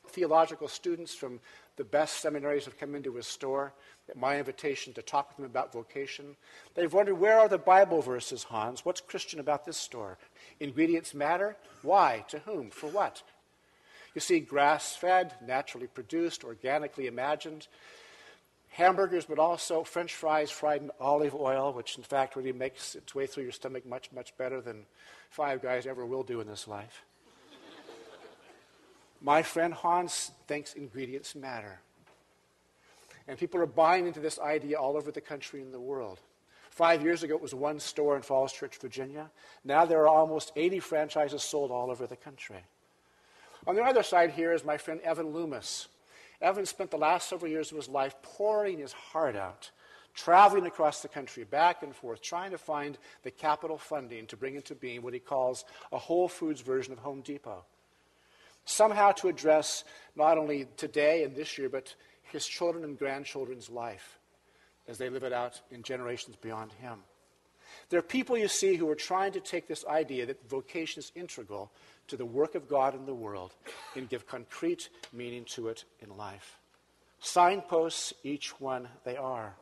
Theological 0.08 0.68
students 0.68 1.14
from 1.14 1.40
the 1.80 1.84
best 1.84 2.20
seminaries 2.20 2.66
have 2.66 2.78
come 2.78 2.94
into 2.94 3.14
his 3.14 3.26
store 3.26 3.72
at 4.10 4.14
my 4.18 4.38
invitation 4.38 4.92
to 4.92 5.00
talk 5.00 5.28
with 5.28 5.38
them 5.38 5.46
about 5.46 5.72
vocation. 5.72 6.36
They've 6.74 6.92
wondered 6.92 7.14
where 7.14 7.38
are 7.38 7.48
the 7.48 7.56
Bible 7.56 8.02
verses, 8.02 8.42
Hans? 8.42 8.84
What's 8.84 9.00
Christian 9.00 9.40
about 9.40 9.64
this 9.64 9.78
store? 9.78 10.18
Ingredients 10.60 11.14
matter? 11.14 11.56
Why? 11.80 12.26
To 12.28 12.40
whom? 12.40 12.68
For 12.68 12.86
what? 12.90 13.22
You 14.14 14.20
see, 14.20 14.40
grass 14.40 14.94
fed, 14.94 15.32
naturally 15.42 15.86
produced, 15.86 16.44
organically 16.44 17.06
imagined. 17.06 17.66
Hamburgers, 18.72 19.24
but 19.24 19.38
also 19.38 19.82
French 19.82 20.14
fries 20.14 20.50
fried 20.50 20.82
in 20.82 20.90
olive 21.00 21.34
oil, 21.34 21.72
which 21.72 21.96
in 21.96 22.02
fact 22.02 22.36
really 22.36 22.52
makes 22.52 22.94
its 22.94 23.14
way 23.14 23.26
through 23.26 23.44
your 23.44 23.52
stomach 23.52 23.86
much, 23.86 24.12
much 24.12 24.36
better 24.36 24.60
than 24.60 24.84
Five 25.30 25.62
Guys 25.62 25.86
ever 25.86 26.04
will 26.04 26.24
do 26.24 26.42
in 26.42 26.46
this 26.46 26.68
life. 26.68 27.06
My 29.20 29.42
friend 29.42 29.74
Hans 29.74 30.32
thinks 30.46 30.74
ingredients 30.74 31.34
matter. 31.34 31.80
And 33.28 33.38
people 33.38 33.60
are 33.60 33.66
buying 33.66 34.06
into 34.06 34.20
this 34.20 34.38
idea 34.38 34.78
all 34.78 34.96
over 34.96 35.12
the 35.12 35.20
country 35.20 35.60
and 35.60 35.72
the 35.72 35.80
world. 35.80 36.20
Five 36.70 37.02
years 37.02 37.22
ago, 37.22 37.34
it 37.34 37.42
was 37.42 37.54
one 37.54 37.78
store 37.78 38.16
in 38.16 38.22
Falls 38.22 38.52
Church, 38.52 38.78
Virginia. 38.78 39.30
Now 39.64 39.84
there 39.84 40.00
are 40.00 40.08
almost 40.08 40.52
80 40.56 40.80
franchises 40.80 41.42
sold 41.42 41.70
all 41.70 41.90
over 41.90 42.06
the 42.06 42.16
country. 42.16 42.64
On 43.66 43.74
the 43.74 43.82
other 43.82 44.02
side 44.02 44.30
here 44.30 44.52
is 44.52 44.64
my 44.64 44.78
friend 44.78 45.00
Evan 45.02 45.26
Loomis. 45.26 45.88
Evan 46.40 46.64
spent 46.64 46.90
the 46.90 46.96
last 46.96 47.28
several 47.28 47.50
years 47.50 47.70
of 47.70 47.76
his 47.76 47.88
life 47.88 48.14
pouring 48.22 48.78
his 48.78 48.92
heart 48.92 49.36
out, 49.36 49.70
traveling 50.14 50.64
across 50.64 51.02
the 51.02 51.08
country, 51.08 51.44
back 51.44 51.82
and 51.82 51.94
forth, 51.94 52.22
trying 52.22 52.52
to 52.52 52.58
find 52.58 52.96
the 53.22 53.30
capital 53.30 53.76
funding 53.76 54.26
to 54.28 54.36
bring 54.36 54.54
into 54.54 54.74
being 54.74 55.02
what 55.02 55.12
he 55.12 55.20
calls 55.20 55.66
a 55.92 55.98
Whole 55.98 56.28
Foods 56.28 56.62
version 56.62 56.94
of 56.94 57.00
Home 57.00 57.20
Depot. 57.20 57.64
Somehow 58.70 59.10
to 59.10 59.26
address 59.26 59.82
not 60.14 60.38
only 60.38 60.68
today 60.76 61.24
and 61.24 61.34
this 61.34 61.58
year, 61.58 61.68
but 61.68 61.92
his 62.22 62.46
children 62.46 62.84
and 62.84 62.96
grandchildren's 62.96 63.68
life 63.68 64.20
as 64.86 64.96
they 64.96 65.10
live 65.10 65.24
it 65.24 65.32
out 65.32 65.60
in 65.72 65.82
generations 65.82 66.36
beyond 66.36 66.70
him. 66.74 67.00
There 67.88 67.98
are 67.98 68.02
people 68.02 68.38
you 68.38 68.46
see 68.46 68.76
who 68.76 68.88
are 68.88 68.94
trying 68.94 69.32
to 69.32 69.40
take 69.40 69.66
this 69.66 69.84
idea 69.86 70.24
that 70.26 70.48
vocation 70.48 71.00
is 71.00 71.10
integral 71.16 71.72
to 72.06 72.16
the 72.16 72.24
work 72.24 72.54
of 72.54 72.68
God 72.68 72.94
in 72.94 73.06
the 73.06 73.14
world 73.14 73.54
and 73.96 74.08
give 74.08 74.28
concrete 74.28 74.88
meaning 75.12 75.44
to 75.46 75.66
it 75.66 75.84
in 75.98 76.16
life. 76.16 76.56
Signposts, 77.18 78.14
each 78.22 78.60
one 78.60 78.86
they 79.02 79.16
are. 79.16 79.56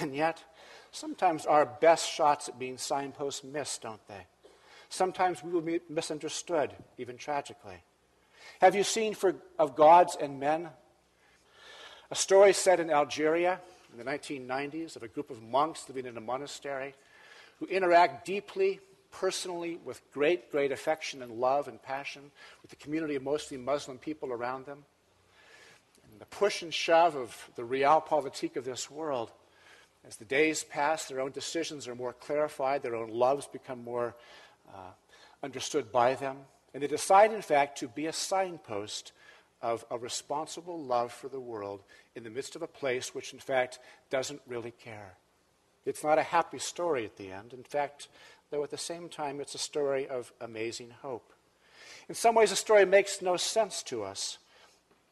And 0.00 0.16
yet, 0.16 0.42
sometimes 0.90 1.46
our 1.46 1.64
best 1.64 2.10
shots 2.10 2.48
at 2.48 2.58
being 2.58 2.76
signposts 2.76 3.44
miss, 3.44 3.78
don't 3.78 4.04
they? 4.08 4.26
Sometimes 4.88 5.44
we 5.44 5.52
will 5.52 5.60
be 5.60 5.78
misunderstood, 5.88 6.74
even 6.98 7.16
tragically. 7.16 7.84
Have 8.62 8.76
you 8.76 8.84
seen 8.84 9.14
for, 9.14 9.34
of 9.58 9.74
gods 9.74 10.16
and 10.20 10.38
men? 10.38 10.68
A 12.12 12.14
story 12.14 12.52
set 12.52 12.78
in 12.78 12.90
Algeria 12.90 13.60
in 13.90 13.98
the 13.98 14.08
1990s 14.08 14.94
of 14.94 15.02
a 15.02 15.08
group 15.08 15.30
of 15.30 15.42
monks 15.42 15.88
living 15.88 16.06
in 16.06 16.16
a 16.16 16.20
monastery 16.20 16.94
who 17.58 17.66
interact 17.66 18.24
deeply, 18.24 18.78
personally, 19.10 19.80
with 19.84 20.00
great, 20.12 20.52
great 20.52 20.70
affection 20.70 21.22
and 21.22 21.32
love 21.32 21.66
and 21.66 21.82
passion 21.82 22.30
with 22.62 22.70
the 22.70 22.76
community 22.76 23.16
of 23.16 23.24
mostly 23.24 23.56
Muslim 23.56 23.98
people 23.98 24.30
around 24.32 24.64
them. 24.64 24.84
And 26.12 26.20
the 26.20 26.26
push 26.26 26.62
and 26.62 26.72
shove 26.72 27.16
of 27.16 27.50
the 27.56 27.62
realpolitik 27.62 28.54
of 28.54 28.64
this 28.64 28.88
world, 28.88 29.32
as 30.06 30.14
the 30.14 30.24
days 30.24 30.62
pass, 30.62 31.06
their 31.06 31.18
own 31.18 31.32
decisions 31.32 31.88
are 31.88 31.96
more 31.96 32.12
clarified, 32.12 32.84
their 32.84 32.94
own 32.94 33.10
loves 33.10 33.48
become 33.48 33.82
more 33.82 34.14
uh, 34.72 34.92
understood 35.42 35.90
by 35.90 36.14
them. 36.14 36.36
And 36.74 36.82
they 36.82 36.86
decide, 36.86 37.32
in 37.32 37.42
fact, 37.42 37.78
to 37.78 37.88
be 37.88 38.06
a 38.06 38.12
signpost 38.12 39.12
of 39.60 39.84
a 39.90 39.98
responsible 39.98 40.82
love 40.82 41.12
for 41.12 41.28
the 41.28 41.40
world 41.40 41.82
in 42.14 42.24
the 42.24 42.30
midst 42.30 42.56
of 42.56 42.62
a 42.62 42.66
place 42.66 43.14
which, 43.14 43.32
in 43.32 43.38
fact, 43.38 43.78
doesn't 44.10 44.40
really 44.46 44.72
care. 44.72 45.14
It's 45.84 46.04
not 46.04 46.18
a 46.18 46.22
happy 46.22 46.58
story 46.58 47.04
at 47.04 47.16
the 47.16 47.30
end. 47.30 47.52
In 47.52 47.62
fact, 47.62 48.08
though 48.50 48.64
at 48.64 48.70
the 48.70 48.78
same 48.78 49.08
time, 49.08 49.40
it's 49.40 49.54
a 49.54 49.58
story 49.58 50.08
of 50.08 50.32
amazing 50.40 50.90
hope. 51.02 51.32
In 52.08 52.14
some 52.14 52.34
ways, 52.34 52.50
the 52.50 52.56
story 52.56 52.84
makes 52.84 53.22
no 53.22 53.36
sense 53.36 53.82
to 53.84 54.02
us, 54.02 54.38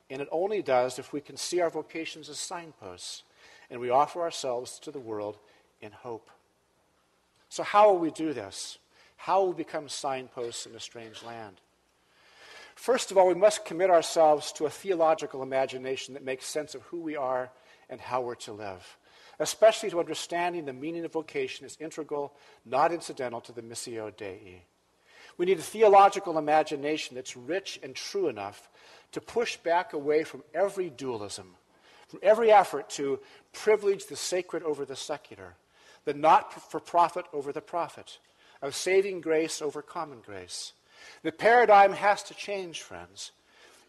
and 0.09 0.21
it 0.21 0.29
only 0.33 0.63
does 0.63 0.99
if 0.99 1.13
we 1.13 1.21
can 1.21 1.37
see 1.37 1.61
our 1.61 1.71
vocations 1.71 2.29
as 2.29 2.39
signposts 2.39 3.23
and 3.71 3.81
we 3.81 3.91
offer 3.91 4.21
ourselves 4.21 4.79
to 4.81 4.91
the 4.91 4.99
world 4.99 5.39
in 5.81 5.93
hope. 5.93 6.29
So, 7.49 7.63
how 7.63 7.91
will 7.91 7.99
we 7.99 8.11
do 8.11 8.33
this? 8.33 8.79
How 9.25 9.45
we 9.45 9.53
become 9.53 9.87
signposts 9.91 10.65
in 10.65 10.75
a 10.75 10.81
strange 10.81 11.23
land? 11.23 11.61
First 12.75 13.11
of 13.11 13.19
all, 13.19 13.29
we 13.29 13.35
must 13.35 13.67
commit 13.67 13.91
ourselves 13.91 14.51
to 14.53 14.65
a 14.65 14.71
theological 14.71 15.43
imagination 15.43 16.15
that 16.15 16.25
makes 16.25 16.47
sense 16.47 16.75
of 16.75 16.81
who 16.85 17.03
we 17.03 17.17
are 17.17 17.51
and 17.91 18.01
how 18.01 18.23
we're 18.23 18.35
to 18.37 18.55
live, 18.55 18.97
especially 19.39 19.91
to 19.91 20.01
understanding 20.01 20.65
the 20.65 20.73
meaning 20.73 21.05
of 21.05 21.13
vocation 21.13 21.67
is 21.67 21.77
integral, 21.79 22.33
not 22.65 22.93
incidental 22.93 23.43
to 23.43 23.53
the 23.53 23.61
Missio 23.61 24.17
Dei. 24.17 24.63
We 25.37 25.45
need 25.45 25.59
a 25.59 25.63
theological 25.63 26.39
imagination 26.39 27.15
that's 27.15 27.37
rich 27.37 27.79
and 27.83 27.95
true 27.95 28.29
enough 28.29 28.71
to 29.13 29.21
push 29.21 29.59
back 29.59 29.93
away 29.93 30.25
from 30.25 30.45
every 30.55 30.89
dualism, 30.89 31.57
from 32.09 32.21
every 32.23 32.51
effort 32.51 32.89
to 32.91 33.21
privilege 33.53 34.07
the 34.07 34.17
sacred 34.17 34.63
over 34.63 34.87
the 34.87 34.97
secular, 34.97 35.57
the 36.07 36.15
not 36.15 36.71
for 36.71 36.81
profit 36.81 37.27
over 37.35 37.53
the 37.53 37.61
profit, 37.61 38.19
of 38.63 38.75
saving 38.75 39.21
grace 39.21 39.63
over 39.63 39.83
common 39.83 40.21
grace 40.25 40.73
the 41.23 41.33
paradigm 41.33 41.93
has 41.93 42.23
to 42.25 42.35
change, 42.35 42.83
friends, 42.83 43.33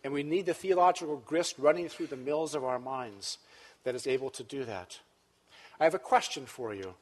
and 0.03 0.13
we 0.13 0.23
need 0.23 0.45
the 0.45 0.53
theological 0.53 1.17
grist 1.17 1.55
running 1.57 1.87
through 1.87 2.07
the 2.07 2.15
mills 2.15 2.55
of 2.55 2.63
our 2.63 2.79
minds 2.79 3.37
that 3.83 3.95
is 3.95 4.07
able 4.07 4.29
to 4.31 4.43
do 4.43 4.65
that. 4.65 4.99
I 5.79 5.83
have 5.85 5.95
a 5.95 5.99
question 5.99 6.45
for 6.45 6.73
you. 6.73 6.93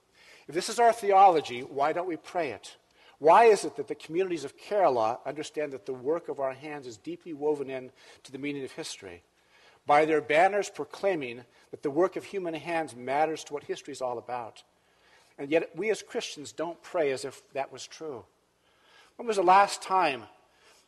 If 0.48 0.56
this 0.56 0.70
is 0.70 0.80
our 0.80 0.94
theology, 0.94 1.62
why 1.62 1.94
don't 1.94 2.08
we 2.08 2.18
pray 2.18 2.52
it? 2.52 2.76
Why 3.20 3.46
is 3.46 3.66
it 3.66 3.76
that 3.76 3.88
the 3.88 3.96
communities 3.96 4.46
of 4.46 4.58
Kerala 4.58 5.20
understand 5.26 5.74
that 5.74 5.86
the 5.86 5.94
work 5.94 6.30
of 6.30 6.40
our 6.40 6.54
hands 6.54 6.88
is 6.88 6.98
deeply 6.98 7.34
woven 7.34 7.70
in 7.70 7.92
to 8.24 8.32
the 8.32 8.38
meaning 8.38 8.64
of 8.64 8.72
history? 8.72 9.24
By 9.86 10.06
their 10.06 10.22
banners 10.22 10.70
proclaiming 10.70 11.44
that 11.72 11.84
the 11.84 11.92
work 11.92 12.16
of 12.16 12.24
human 12.24 12.54
hands 12.54 12.96
matters 12.96 13.44
to 13.46 13.54
what 13.54 13.64
history 13.64 13.92
is 13.92 14.02
all 14.02 14.18
about. 14.18 14.64
And 15.40 15.50
yet, 15.50 15.70
we 15.74 15.90
as 15.90 16.04
Christians 16.04 16.52
don't 16.52 16.82
pray 16.84 17.12
as 17.12 17.24
if 17.24 17.42
that 17.54 17.72
was 17.72 17.88
true. 17.88 18.26
When 19.16 19.26
was 19.26 19.38
the 19.38 19.44
last 19.44 19.82
time 19.82 20.24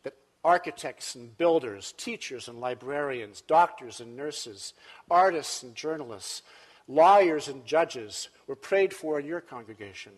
that 0.04 0.14
architects 0.44 1.16
and 1.16 1.36
builders, 1.38 1.94
teachers 1.98 2.50
and 2.50 2.60
librarians, 2.60 3.40
doctors 3.42 4.02
and 4.02 4.18
nurses, 4.18 4.74
artists 5.10 5.64
and 5.64 5.74
journalists, 5.74 6.42
lawyers 6.88 7.48
and 7.48 7.66
judges 7.66 8.28
were 8.46 8.58
prayed 8.58 8.94
for 8.94 9.20
in 9.20 9.26
your 9.26 9.40
congregation? 9.40 10.12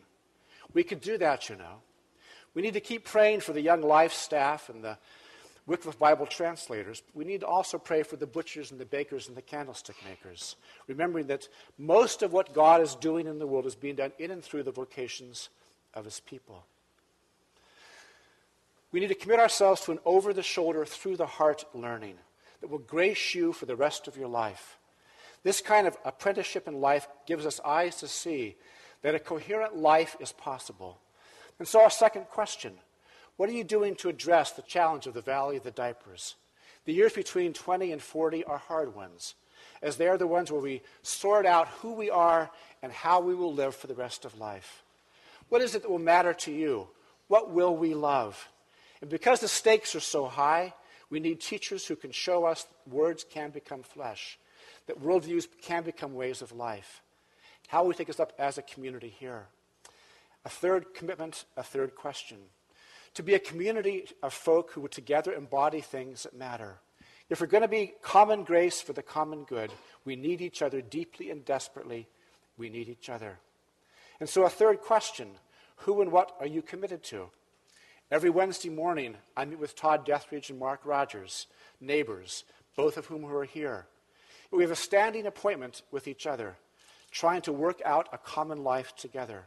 We 0.73 0.83
could 0.83 1.01
do 1.01 1.19
that, 1.19 1.49
you 1.49 1.55
know. 1.55 1.81
We 2.55 2.63
need 2.63 2.73
to 2.73 2.79
keep 2.79 3.05
praying 3.05 3.41
for 3.41 3.53
the 3.53 3.61
young 3.61 3.81
life 3.81 4.13
staff 4.13 4.67
and 4.67 4.83
the 4.83 4.97
Wycliffe 5.65 5.97
Bible 5.97 6.25
translators. 6.25 7.01
We 7.13 7.23
need 7.23 7.41
to 7.41 7.47
also 7.47 7.77
pray 7.77 8.03
for 8.03 8.17
the 8.17 8.27
butchers 8.27 8.71
and 8.71 8.79
the 8.79 8.85
bakers 8.85 9.27
and 9.27 9.37
the 9.37 9.41
candlestick 9.41 9.95
makers, 10.07 10.57
remembering 10.87 11.27
that 11.27 11.47
most 11.77 12.21
of 12.21 12.33
what 12.33 12.53
God 12.53 12.81
is 12.81 12.95
doing 12.95 13.27
in 13.27 13.39
the 13.39 13.47
world 13.47 13.65
is 13.65 13.75
being 13.75 13.95
done 13.95 14.11
in 14.19 14.31
and 14.31 14.43
through 14.43 14.63
the 14.63 14.71
vocations 14.71 15.49
of 15.93 16.03
his 16.03 16.19
people. 16.19 16.65
We 18.91 18.99
need 18.99 19.07
to 19.07 19.15
commit 19.15 19.39
ourselves 19.39 19.81
to 19.81 19.93
an 19.93 19.99
over 20.05 20.33
the 20.33 20.43
shoulder, 20.43 20.85
through 20.85 21.17
the 21.17 21.25
heart 21.25 21.63
learning 21.73 22.15
that 22.61 22.69
will 22.69 22.79
grace 22.79 23.33
you 23.33 23.53
for 23.53 23.65
the 23.65 23.75
rest 23.75 24.07
of 24.07 24.17
your 24.17 24.27
life. 24.27 24.77
This 25.43 25.61
kind 25.61 25.87
of 25.87 25.97
apprenticeship 26.05 26.67
in 26.67 26.79
life 26.79 27.07
gives 27.25 27.45
us 27.45 27.59
eyes 27.65 27.97
to 27.97 28.07
see 28.07 28.55
that 29.01 29.15
a 29.15 29.19
coherent 29.19 29.75
life 29.75 30.15
is 30.19 30.31
possible. 30.31 30.99
And 31.59 31.67
so, 31.67 31.81
our 31.81 31.89
second 31.89 32.25
question 32.25 32.73
what 33.37 33.49
are 33.49 33.53
you 33.53 33.63
doing 33.63 33.95
to 33.95 34.09
address 34.09 34.51
the 34.51 34.61
challenge 34.61 35.07
of 35.07 35.13
the 35.13 35.21
valley 35.21 35.57
of 35.57 35.63
the 35.63 35.71
diapers? 35.71 36.35
The 36.85 36.93
years 36.93 37.13
between 37.13 37.53
20 37.53 37.91
and 37.91 38.01
40 38.01 38.43
are 38.43 38.57
hard 38.57 38.93
ones, 38.93 39.35
as 39.81 39.97
they 39.97 40.07
are 40.07 40.17
the 40.17 40.27
ones 40.27 40.51
where 40.51 40.61
we 40.61 40.81
sort 41.01 41.45
out 41.45 41.67
who 41.67 41.93
we 41.93 42.09
are 42.09 42.51
and 42.81 42.91
how 42.91 43.21
we 43.21 43.33
will 43.33 43.53
live 43.53 43.75
for 43.75 43.87
the 43.87 43.95
rest 43.95 44.25
of 44.25 44.39
life. 44.39 44.83
What 45.49 45.61
is 45.61 45.75
it 45.75 45.81
that 45.81 45.91
will 45.91 45.99
matter 45.99 46.33
to 46.33 46.51
you? 46.51 46.87
What 47.27 47.51
will 47.51 47.75
we 47.75 47.93
love? 47.93 48.49
And 49.01 49.09
because 49.09 49.39
the 49.39 49.47
stakes 49.47 49.95
are 49.95 49.99
so 49.99 50.25
high, 50.25 50.73
we 51.09 51.19
need 51.19 51.41
teachers 51.41 51.85
who 51.85 51.95
can 51.95 52.11
show 52.11 52.45
us 52.45 52.63
that 52.63 52.93
words 52.93 53.25
can 53.29 53.51
become 53.51 53.83
flesh, 53.83 54.37
that 54.87 55.01
worldviews 55.01 55.47
can 55.61 55.83
become 55.83 56.15
ways 56.15 56.41
of 56.41 56.51
life. 56.51 57.01
How 57.67 57.81
will 57.81 57.89
we 57.89 57.95
take 57.95 58.07
this 58.07 58.19
up 58.19 58.33
as 58.37 58.57
a 58.57 58.61
community 58.61 59.13
here? 59.19 59.45
A 60.45 60.49
third 60.49 60.93
commitment, 60.93 61.45
a 61.55 61.63
third 61.63 61.95
question. 61.95 62.37
To 63.15 63.23
be 63.23 63.35
a 63.35 63.39
community 63.39 64.07
of 64.21 64.33
folk 64.33 64.71
who 64.71 64.81
would 64.81 64.91
together 64.91 65.33
embody 65.33 65.81
things 65.81 66.23
that 66.23 66.35
matter. 66.35 66.79
If 67.29 67.41
we're 67.41 67.47
going 67.47 67.61
to 67.61 67.67
be 67.67 67.93
common 68.01 68.43
grace 68.43 68.81
for 68.81 68.93
the 68.93 69.03
common 69.03 69.43
good, 69.43 69.71
we 70.05 70.15
need 70.15 70.41
each 70.41 70.61
other 70.61 70.81
deeply 70.81 71.29
and 71.29 71.45
desperately. 71.45 72.07
We 72.57 72.69
need 72.69 72.89
each 72.89 73.09
other. 73.09 73.39
And 74.19 74.27
so, 74.27 74.43
a 74.43 74.49
third 74.49 74.81
question 74.81 75.29
who 75.77 76.01
and 76.01 76.11
what 76.11 76.35
are 76.39 76.47
you 76.47 76.61
committed 76.61 77.03
to? 77.03 77.29
Every 78.11 78.29
Wednesday 78.29 78.69
morning, 78.69 79.15
I 79.35 79.45
meet 79.45 79.59
with 79.59 79.75
Todd 79.75 80.05
Deatherage 80.05 80.49
and 80.49 80.59
Mark 80.59 80.81
Rogers, 80.85 81.47
neighbors, 81.81 82.43
both 82.75 82.97
of 82.97 83.07
whom 83.07 83.25
are 83.25 83.43
here. 83.43 83.87
We 84.51 84.63
have 84.63 84.71
a 84.71 84.75
standing 84.75 85.25
appointment 85.25 85.81
with 85.91 86.07
each 86.07 86.27
other, 86.27 86.55
trying 87.09 87.41
to 87.43 87.51
work 87.51 87.81
out 87.83 88.09
a 88.13 88.17
common 88.17 88.63
life 88.63 88.95
together. 88.95 89.45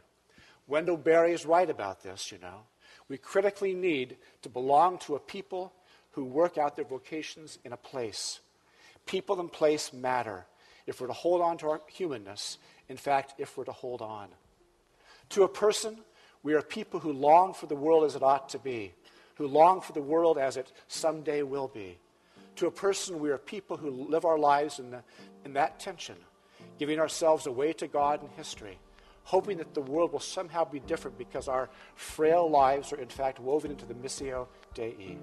Wendell 0.67 0.97
Berry 0.97 1.31
is 1.31 1.45
right 1.45 1.69
about 1.69 2.03
this, 2.03 2.31
you 2.31 2.39
know. 2.39 2.63
We 3.09 3.17
critically 3.17 3.73
need 3.73 4.17
to 4.41 4.49
belong 4.49 4.97
to 4.99 5.15
a 5.15 5.19
people 5.19 5.73
who 6.11 6.25
work 6.25 6.57
out 6.57 6.75
their 6.75 6.85
vocations 6.85 7.59
in 7.63 7.73
a 7.73 7.77
place. 7.77 8.39
People 9.05 9.39
and 9.39 9.51
place 9.51 9.93
matter 9.93 10.45
if 10.85 10.99
we're 10.99 11.07
to 11.07 11.13
hold 11.13 11.41
on 11.41 11.57
to 11.59 11.69
our 11.69 11.81
humanness, 11.87 12.57
in 12.89 12.97
fact, 12.97 13.35
if 13.37 13.57
we're 13.57 13.65
to 13.65 13.71
hold 13.71 14.01
on. 14.01 14.27
To 15.29 15.43
a 15.43 15.47
person, 15.47 15.97
we 16.43 16.53
are 16.53 16.61
people 16.61 16.99
who 16.99 17.11
long 17.11 17.53
for 17.53 17.67
the 17.67 17.75
world 17.75 18.05
as 18.05 18.15
it 18.15 18.23
ought 18.23 18.49
to 18.49 18.59
be, 18.59 18.93
who 19.35 19.47
long 19.47 19.81
for 19.81 19.93
the 19.93 20.01
world 20.01 20.37
as 20.37 20.57
it 20.57 20.71
someday 20.87 21.43
will 21.43 21.67
be. 21.67 21.97
To 22.57 22.67
a 22.67 22.71
person, 22.71 23.19
we 23.19 23.29
are 23.29 23.37
people 23.37 23.77
who 23.77 23.91
live 23.91 24.25
our 24.25 24.39
lives 24.39 24.79
in, 24.79 24.89
the, 24.89 25.03
in 25.45 25.53
that 25.53 25.79
tension, 25.79 26.15
giving 26.79 26.99
ourselves 26.99 27.45
away 27.45 27.73
to 27.73 27.87
God 27.87 28.21
and 28.21 28.31
history, 28.31 28.79
hoping 29.27 29.57
that 29.57 29.73
the 29.73 29.81
world 29.81 30.13
will 30.13 30.21
somehow 30.21 30.63
be 30.63 30.79
different 30.79 31.17
because 31.17 31.49
our 31.49 31.67
frail 31.95 32.49
lives 32.49 32.93
are 32.93 33.01
in 33.01 33.09
fact 33.09 33.41
woven 33.41 33.69
into 33.69 33.85
the 33.85 33.93
Missio 33.93 34.47
Dei, 34.73 35.17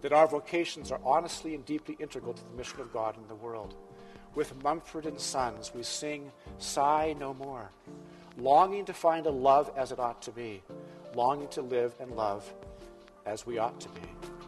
that 0.00 0.14
our 0.14 0.26
vocations 0.26 0.90
are 0.90 1.00
honestly 1.04 1.54
and 1.54 1.62
deeply 1.66 1.94
integral 2.00 2.32
to 2.32 2.42
the 2.42 2.56
mission 2.56 2.80
of 2.80 2.90
God 2.90 3.18
in 3.18 3.28
the 3.28 3.34
world. 3.34 3.74
With 4.34 4.54
Mumford 4.62 5.04
and 5.04 5.20
Sons, 5.20 5.72
we 5.74 5.82
sing 5.82 6.32
Sigh 6.56 7.14
No 7.20 7.34
More, 7.34 7.70
longing 8.38 8.86
to 8.86 8.94
find 8.94 9.26
a 9.26 9.30
love 9.30 9.70
as 9.76 9.92
it 9.92 9.98
ought 9.98 10.22
to 10.22 10.30
be, 10.30 10.62
longing 11.14 11.48
to 11.48 11.60
live 11.60 11.94
and 12.00 12.12
love 12.12 12.50
as 13.26 13.44
we 13.44 13.58
ought 13.58 13.78
to 13.78 13.90
be. 13.90 14.39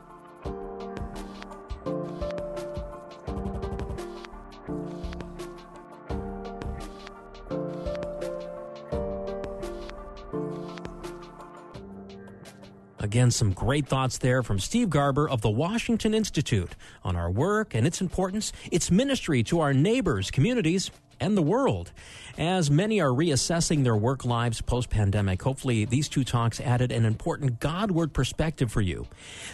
Again, 13.12 13.30
some 13.30 13.52
great 13.52 13.86
thoughts 13.86 14.16
there 14.16 14.42
from 14.42 14.58
Steve 14.58 14.88
Garber 14.88 15.28
of 15.28 15.42
the 15.42 15.50
Washington 15.50 16.14
Institute 16.14 16.74
on 17.04 17.14
our 17.14 17.30
work 17.30 17.74
and 17.74 17.86
its 17.86 18.00
importance, 18.00 18.54
its 18.70 18.90
ministry 18.90 19.42
to 19.42 19.60
our 19.60 19.74
neighbors, 19.74 20.30
communities, 20.30 20.90
and 21.20 21.36
the 21.36 21.42
world. 21.42 21.92
As 22.38 22.70
many 22.70 23.00
are 23.00 23.10
reassessing 23.10 23.84
their 23.84 23.96
work 23.96 24.24
lives 24.24 24.62
post 24.62 24.88
pandemic, 24.88 25.42
hopefully 25.42 25.84
these 25.84 26.08
two 26.08 26.24
talks 26.24 26.60
added 26.60 26.90
an 26.90 27.04
important 27.04 27.60
Godward 27.60 28.14
perspective 28.14 28.72
for 28.72 28.80
you. 28.80 29.06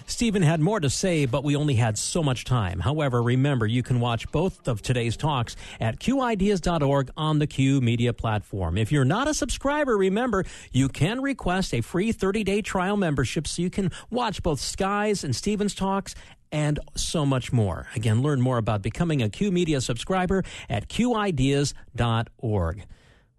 Stephen 0.07 0.42
had 0.42 0.61
more 0.61 0.79
to 0.79 0.88
say, 0.88 1.27
but 1.27 1.42
we 1.42 1.57
only 1.57 1.75
had 1.75 1.99
so 1.99 2.23
much 2.23 2.44
time. 2.44 2.79
However, 2.79 3.21
remember 3.21 3.66
you 3.66 3.83
can 3.83 3.99
watch 3.99 4.31
both 4.31 4.68
of 4.68 4.81
today's 4.81 5.16
talks 5.16 5.57
at 5.81 5.99
qideas.org 5.99 7.11
on 7.16 7.40
the 7.40 7.49
Q 7.49 7.81
Media 7.81 8.12
platform. 8.12 8.79
If 8.79 8.92
you're 8.92 9.05
not 9.05 9.27
a 9.27 9.35
subscriber, 9.35 9.97
remember 9.97 10.44
you 10.71 10.88
can 10.88 11.21
request 11.21 11.75
a 11.75 11.81
free 11.81 12.12
30 12.12 12.44
day 12.44 12.62
trial 12.62 12.97
membership 12.97 13.49
so 13.49 13.61
you 13.61 13.71
can 13.71 13.90
watch 14.09 14.40
both 14.42 14.61
Sky's 14.61 15.25
and 15.25 15.35
Stephen's 15.35 15.75
talks 15.75 16.14
and 16.53 16.79
so 16.95 17.25
much 17.27 17.53
more. 17.53 17.87
Again, 17.95 18.23
learn 18.23 18.41
more 18.41 18.59
about 18.59 18.83
becoming 18.83 19.23
a 19.23 19.29
Q 19.29 19.51
Media 19.51 19.81
subscriber 19.81 20.43
at 20.69 20.89
qideas.org. 20.89 22.85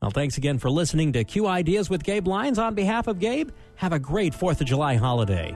Well, 0.02 0.12
thanks 0.12 0.38
again 0.38 0.60
for 0.60 0.70
listening 0.70 1.14
to 1.14 1.24
Q 1.24 1.48
Ideas 1.48 1.90
with 1.90 2.04
Gabe 2.04 2.28
Lyons. 2.28 2.58
On 2.58 2.74
behalf 2.74 3.08
of 3.08 3.20
Gabe, 3.20 3.50
have 3.76 3.92
a 3.92 4.00
great 4.00 4.34
4th 4.34 4.62
of 4.62 4.68
July 4.68 4.96
holiday. 4.96 5.56